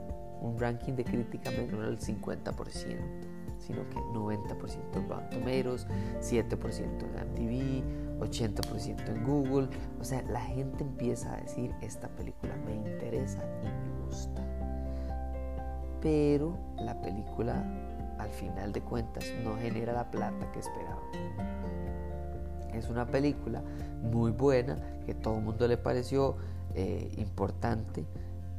un 0.41 0.57
ranking 0.57 0.93
de 0.93 1.03
crítica 1.03 1.51
menor 1.51 1.85
al 1.85 1.99
50%, 1.99 2.97
sino 3.59 3.87
que 3.91 3.97
90% 3.97 4.95
en 4.95 5.07
Rotten 5.07 5.29
Tomatoes, 5.29 5.85
7% 6.19 6.81
en 7.03 7.83
MTV, 8.17 8.19
80% 8.19 9.07
en 9.07 9.23
Google. 9.23 9.69
O 10.01 10.03
sea, 10.03 10.23
la 10.23 10.41
gente 10.41 10.83
empieza 10.83 11.31
a 11.31 11.41
decir, 11.41 11.75
esta 11.81 12.07
película 12.07 12.55
me 12.65 12.73
interesa 12.73 13.43
y 13.61 13.67
me 13.67 14.03
gusta. 14.03 14.43
Pero 16.01 16.57
la 16.79 16.99
película 17.01 17.86
al 18.19 18.29
final 18.29 18.71
de 18.71 18.81
cuentas 18.81 19.25
no 19.43 19.57
genera 19.57 19.93
la 19.93 20.09
plata 20.09 20.51
que 20.51 20.59
esperaba. 20.59 21.01
Es 22.73 22.89
una 22.89 23.07
película 23.07 23.63
muy 24.01 24.31
buena 24.31 24.77
que 25.05 25.13
todo 25.13 25.37
el 25.37 25.43
mundo 25.43 25.67
le 25.67 25.77
pareció 25.77 26.37
eh, 26.75 27.11
importante, 27.17 28.05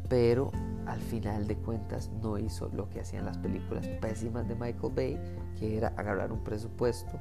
pero 0.08 0.50
al 0.86 1.00
final 1.00 1.46
de 1.46 1.56
cuentas 1.56 2.10
no 2.22 2.38
hizo 2.38 2.68
lo 2.74 2.88
que 2.88 3.00
hacían 3.00 3.26
las 3.26 3.38
películas 3.38 3.86
pésimas 4.00 4.48
de 4.48 4.54
Michael 4.54 4.92
Bay, 4.94 5.18
que 5.58 5.76
era 5.76 5.88
agarrar 5.96 6.32
un 6.32 6.42
presupuesto 6.42 7.18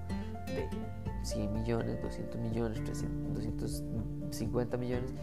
de 0.48 0.68
100 1.24 1.54
millones, 1.54 2.02
200 2.02 2.40
millones, 2.40 2.84
300, 2.84 3.34
250 3.34 4.78
millones 4.78 5.14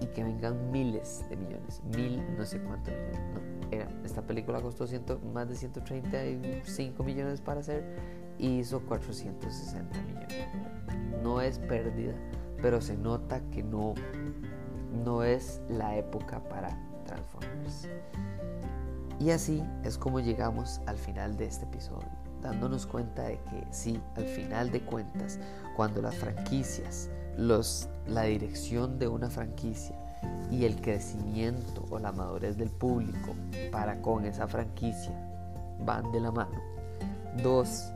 y 0.00 0.06
que 0.06 0.24
vengan 0.24 0.70
miles 0.70 1.24
de 1.28 1.36
millones, 1.36 1.82
mil 1.94 2.22
no 2.36 2.44
sé 2.44 2.60
cuántos 2.60 2.94
millones. 2.94 3.20
era, 3.70 3.88
esta 4.04 4.22
película 4.22 4.60
costó 4.60 4.86
más 5.32 5.48
de 5.48 5.56
135 5.56 7.04
millones 7.04 7.40
para 7.40 7.60
hacer 7.60 7.84
y 8.38 8.58
hizo 8.58 8.80
460 8.80 10.00
millones. 10.02 10.48
No 11.22 11.40
es 11.40 11.58
pérdida, 11.58 12.14
pero 12.62 12.80
se 12.80 12.96
nota 12.96 13.40
que 13.50 13.62
no, 13.62 13.94
no 15.04 15.22
es 15.22 15.60
la 15.68 15.96
época 15.96 16.42
para 16.44 16.68
Transformers. 17.04 17.88
Y 19.18 19.30
así 19.30 19.62
es 19.84 19.98
como 19.98 20.20
llegamos 20.20 20.80
al 20.86 20.96
final 20.96 21.36
de 21.36 21.44
este 21.44 21.66
episodio, 21.66 22.08
dándonos 22.40 22.86
cuenta 22.86 23.24
de 23.24 23.38
que 23.42 23.66
sí, 23.70 24.00
al 24.16 24.24
final 24.24 24.70
de 24.70 24.80
cuentas, 24.80 25.38
cuando 25.76 26.00
las 26.00 26.14
franquicias 26.16 27.10
los, 27.36 27.88
la 28.06 28.22
dirección 28.22 28.98
de 28.98 29.08
una 29.08 29.30
franquicia 29.30 29.96
y 30.50 30.64
el 30.64 30.80
crecimiento 30.80 31.84
o 31.90 31.98
la 31.98 32.12
madurez 32.12 32.56
del 32.56 32.70
público 32.70 33.34
para 33.70 34.00
con 34.02 34.24
esa 34.24 34.46
franquicia 34.46 35.12
van 35.84 36.10
de 36.12 36.20
la 36.20 36.30
mano. 36.30 36.60
Dos, 37.42 37.92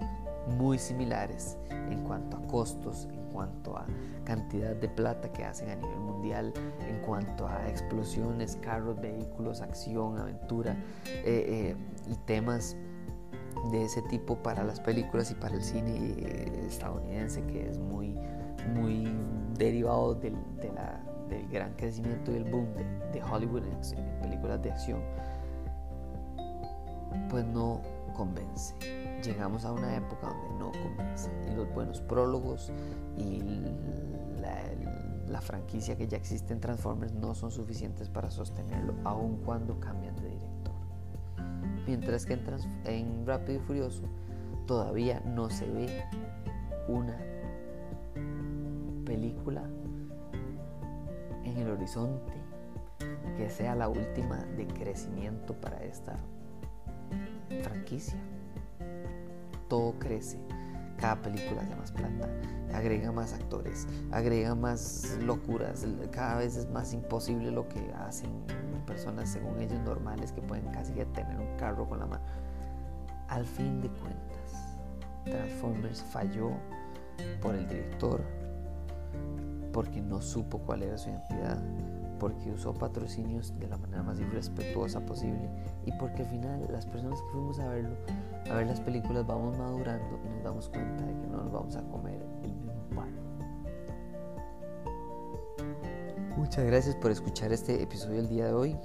muy 0.59 0.79
similares 0.79 1.57
en 1.71 2.03
cuanto 2.05 2.37
a 2.37 2.41
costos, 2.47 3.09
en 3.13 3.25
cuanto 3.33 3.77
a 3.77 3.87
cantidad 4.25 4.75
de 4.75 4.89
plata 4.89 5.33
que 5.33 5.45
hacen 5.45 5.69
a 5.71 5.77
nivel 5.77 5.99
mundial, 5.99 6.53
en 6.89 7.01
cuanto 7.01 7.47
a 7.47 7.69
explosiones, 7.69 8.57
carros, 8.63 9.01
vehículos, 9.01 9.61
acción, 9.61 10.19
aventura 10.19 10.77
eh, 11.07 11.25
eh, 11.25 11.77
y 12.11 12.15
temas 12.27 12.77
de 13.71 13.85
ese 13.85 14.03
tipo 14.03 14.37
para 14.37 14.65
las 14.65 14.81
películas 14.81 15.31
y 15.31 15.35
para 15.35 15.55
el 15.55 15.63
cine 15.63 15.95
eh, 15.97 16.67
estadounidense 16.67 17.43
que 17.47 17.69
es 17.69 17.79
muy 17.79 18.17
muy 18.69 19.09
derivado 19.57 20.15
del, 20.15 20.35
del 21.29 21.49
gran 21.49 21.73
crecimiento 21.75 22.33
y 22.33 22.37
el 22.37 22.45
boom 22.45 22.67
de, 23.13 23.23
Hollywood 23.23 23.63
en, 23.65 24.21
películas 24.21 24.63
de 24.63 24.73
acción, 24.73 25.01
pues 27.31 27.45
no 27.45 27.81
convence. 28.15 28.75
Llegamos 29.23 29.65
a 29.65 29.73
una 29.73 29.97
época 29.97 30.29
donde 30.29 30.59
no 30.59 30.73
convence. 30.73 31.31
Y 31.51 31.55
los 31.55 31.73
buenos 31.73 32.01
prólogos 32.01 32.73
y 33.17 33.41
la, 34.41 34.63
la, 35.29 35.41
franquicia 35.41 35.97
que 35.97 36.07
ya 36.07 36.17
existe 36.17 36.53
en 36.53 36.61
Transformers 36.61 37.13
no 37.13 37.35
son 37.35 37.51
suficientes 37.51 38.09
para 38.09 38.31
sostenerlo, 38.31 38.95
aun 39.05 39.39
cuando 39.45 39.79
cambian 39.81 40.15
de 40.17 40.29
director. 40.31 40.75
Mientras 41.87 42.27
que 42.27 42.35
en, 42.35 42.43
en 42.85 43.27
Rápido 43.27 43.59
y 43.59 43.63
Furioso 43.63 44.03
todavía 44.67 45.21
no 45.21 45.51
se 45.51 45.67
ve 45.67 46.05
una 46.89 47.17
película 49.05 49.63
en 51.45 51.57
el 51.59 51.71
horizonte 51.71 52.33
que 53.37 53.51
sea 53.51 53.75
la 53.75 53.89
última 53.89 54.39
de 54.57 54.67
crecimiento 54.67 55.55
para 55.55 55.83
esta 55.83 56.19
franquicia. 57.63 58.19
Todo 59.69 59.99
crece, 59.99 60.39
cada 60.99 61.21
película 61.21 61.63
hace 61.63 61.75
más 61.75 61.93
plata, 61.93 62.29
agrega 62.73 63.13
más 63.13 63.33
actores, 63.33 63.87
agrega 64.13 64.55
más 64.55 65.19
locuras, 65.23 65.87
cada 66.11 66.37
vez 66.37 66.57
es 66.57 66.71
más 66.71 66.93
imposible 66.93 67.51
lo 67.51 67.69
que 67.69 67.93
hacen 67.95 68.31
personas 68.87 69.31
según 69.31 69.61
ellos 69.61 69.81
normales 69.81 70.33
que 70.33 70.43
pueden 70.43 70.67
casi 70.67 70.93
tener 70.93 71.39
un 71.39 71.57
carro 71.57 71.89
con 71.89 71.99
la 71.99 72.07
mano. 72.07 72.25
Al 73.29 73.45
fin 73.45 73.81
de 73.81 73.89
cuentas, 73.89 74.77
Transformers 75.25 76.03
falló 76.03 76.51
por 77.41 77.55
el 77.55 77.67
director, 77.69 78.23
porque 79.73 80.01
no 80.01 80.23
supo 80.23 80.59
cuál 80.59 80.83
era 80.83 80.97
su 80.97 81.11
identidad, 81.11 81.61
porque 82.19 82.51
usó 82.53 82.73
patrocinios 82.73 83.59
de 83.59 83.69
la 83.69 83.77
manera 83.77 84.03
más 84.03 84.21
irrespetuosa 84.21 85.01
posible 85.01 85.51
y 85.85 85.93
porque 85.99 86.23
al 86.23 86.29
final 86.29 86.67
las 86.71 86.87
personas 86.87 87.21
que 87.21 87.29
fuimos 87.33 87.59
a 87.59 87.69
verlo, 87.69 87.97
a 88.51 88.55
ver 88.55 88.67
las 88.67 88.81
películas, 88.81 89.27
vamos 89.27 89.59
madurando 89.59 90.21
y 90.25 90.29
nos 90.29 90.45
damos 90.45 90.69
cuenta 90.69 91.05
de 91.05 91.13
que 91.21 91.27
no 91.27 91.43
nos 91.43 91.53
vamos 91.53 91.77
a 91.77 91.83
comer 91.83 92.25
el 92.43 92.55
mismo 92.55 92.73
pan. 92.95 93.25
Muchas 96.37 96.65
gracias 96.67 96.97
por 96.97 97.11
escuchar 97.11 97.53
este 97.53 97.83
episodio 97.83 98.21
el 98.21 98.29
día 98.29 98.47
de 98.47 98.53
hoy. 98.53 98.77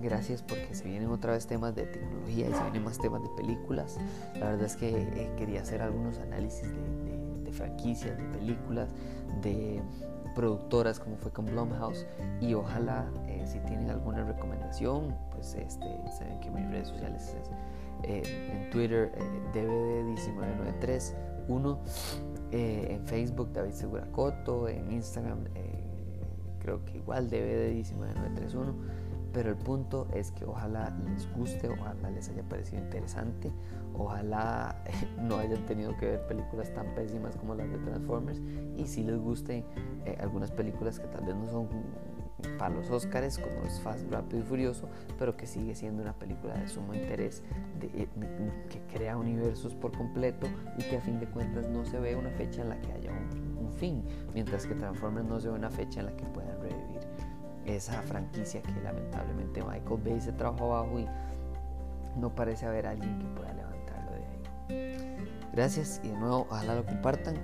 Gracias 0.00 0.42
porque 0.42 0.74
se 0.74 0.84
vienen 0.84 1.08
otra 1.08 1.32
vez 1.32 1.46
temas 1.46 1.74
de 1.74 1.86
tecnología 1.86 2.48
y 2.48 2.52
se 2.52 2.62
vienen 2.62 2.84
más 2.84 2.98
temas 2.98 3.22
de 3.22 3.28
películas. 3.36 3.96
La 4.34 4.50
verdad 4.50 4.66
es 4.66 4.76
que 4.76 4.90
eh, 4.90 5.32
quería 5.36 5.62
hacer 5.62 5.80
algunos 5.80 6.18
análisis 6.18 6.68
de, 6.68 7.03
franquicias, 7.54 8.16
de 8.16 8.24
películas, 8.24 8.88
de 9.42 9.82
productoras 10.34 10.98
como 10.98 11.16
fue 11.16 11.32
con 11.32 11.46
Blumhouse. 11.46 12.06
Y 12.40 12.54
ojalá 12.54 13.06
eh, 13.26 13.44
si 13.46 13.58
tienen 13.60 13.90
alguna 13.90 14.24
recomendación 14.24 15.16
pues 15.32 15.54
este 15.54 15.86
saben 16.18 16.40
que 16.40 16.50
mis 16.50 16.68
redes 16.70 16.88
sociales 16.88 17.36
es 17.40 17.50
eh, 18.02 18.22
en 18.52 18.70
Twitter 18.70 19.12
eh, 19.14 19.20
DVD19931 21.48 21.78
en 22.50 23.04
Facebook 23.06 23.52
David 23.52 23.72
Seguracoto 23.72 24.68
en 24.68 24.92
Instagram 24.92 25.44
creo 26.60 26.84
que 26.84 26.98
igual 26.98 27.28
DVD19931 27.28 28.74
pero 29.34 29.50
el 29.50 29.56
punto 29.56 30.06
es 30.14 30.30
que 30.30 30.44
ojalá 30.44 30.96
les 31.10 31.30
guste, 31.34 31.68
ojalá 31.68 32.08
les 32.10 32.28
haya 32.28 32.44
parecido 32.44 32.80
interesante, 32.80 33.52
ojalá 33.92 34.82
no 35.20 35.38
hayan 35.38 35.66
tenido 35.66 35.96
que 35.98 36.06
ver 36.06 36.26
películas 36.28 36.72
tan 36.72 36.94
pésimas 36.94 37.36
como 37.36 37.56
las 37.56 37.68
de 37.68 37.78
Transformers 37.78 38.40
y 38.76 38.86
si 38.86 39.02
les 39.02 39.18
gusten 39.18 39.64
eh, 40.06 40.16
algunas 40.20 40.52
películas 40.52 41.00
que 41.00 41.08
tal 41.08 41.24
vez 41.24 41.34
no 41.34 41.48
son 41.48 41.68
para 42.58 42.74
los 42.74 42.90
Oscars 42.90 43.38
como 43.38 43.64
es 43.64 43.80
Fast, 43.80 44.08
Rápido 44.10 44.40
y 44.40 44.42
Furioso, 44.42 44.88
pero 45.18 45.36
que 45.36 45.46
sigue 45.46 45.74
siendo 45.74 46.02
una 46.02 46.12
película 46.12 46.54
de 46.54 46.68
sumo 46.68 46.94
interés, 46.94 47.42
eh, 47.80 48.06
que 48.68 48.80
crea 48.92 49.16
universos 49.16 49.74
por 49.74 49.96
completo 49.96 50.46
y 50.78 50.82
que 50.82 50.98
a 50.98 51.00
fin 51.00 51.18
de 51.18 51.26
cuentas 51.26 51.68
no 51.68 51.84
se 51.84 51.98
ve 51.98 52.14
una 52.14 52.30
fecha 52.30 52.62
en 52.62 52.68
la 52.68 52.80
que 52.80 52.92
haya 52.92 53.10
un, 53.10 53.66
un 53.66 53.72
fin, 53.72 54.04
mientras 54.34 54.66
que 54.66 54.74
Transformers 54.74 55.26
no 55.26 55.40
se 55.40 55.48
ve 55.48 55.54
una 55.54 55.70
fecha 55.70 56.00
en 56.00 56.06
la 56.06 56.16
que 56.16 56.24
revivir 56.24 56.53
esa 57.66 58.02
franquicia 58.02 58.62
que 58.62 58.72
lamentablemente 58.82 59.62
Michael 59.62 60.00
Bay 60.04 60.20
se 60.20 60.32
trajo 60.32 60.74
abajo 60.74 60.98
y 60.98 61.06
no 62.18 62.34
parece 62.34 62.66
haber 62.66 62.86
alguien 62.86 63.18
que 63.18 63.26
pueda 63.28 63.52
levantarlo 63.52 64.12
de 64.12 64.24
ahí. 64.24 64.42
Gracias 65.52 66.00
y 66.02 66.08
de 66.08 66.16
nuevo, 66.16 66.46
ojalá 66.50 66.74
lo 66.74 66.84
compartan. 66.84 67.36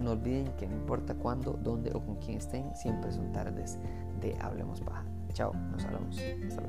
No, 0.00 0.10
olviden 0.12 0.50
que 0.56 0.66
no 0.66 0.74
importa 0.74 1.14
cuándo, 1.14 1.52
dónde 1.52 1.90
o 1.94 2.00
con 2.00 2.16
quién 2.16 2.38
estén, 2.38 2.74
siempre 2.74 3.12
son 3.12 3.32
tardes 3.32 3.78
de 4.20 4.36
Hablemos 4.40 4.80
Paja. 4.80 5.04
Chao, 5.34 5.52
nos 5.54 5.84
hablamos. 5.84 6.18
Hasta. 6.48 6.62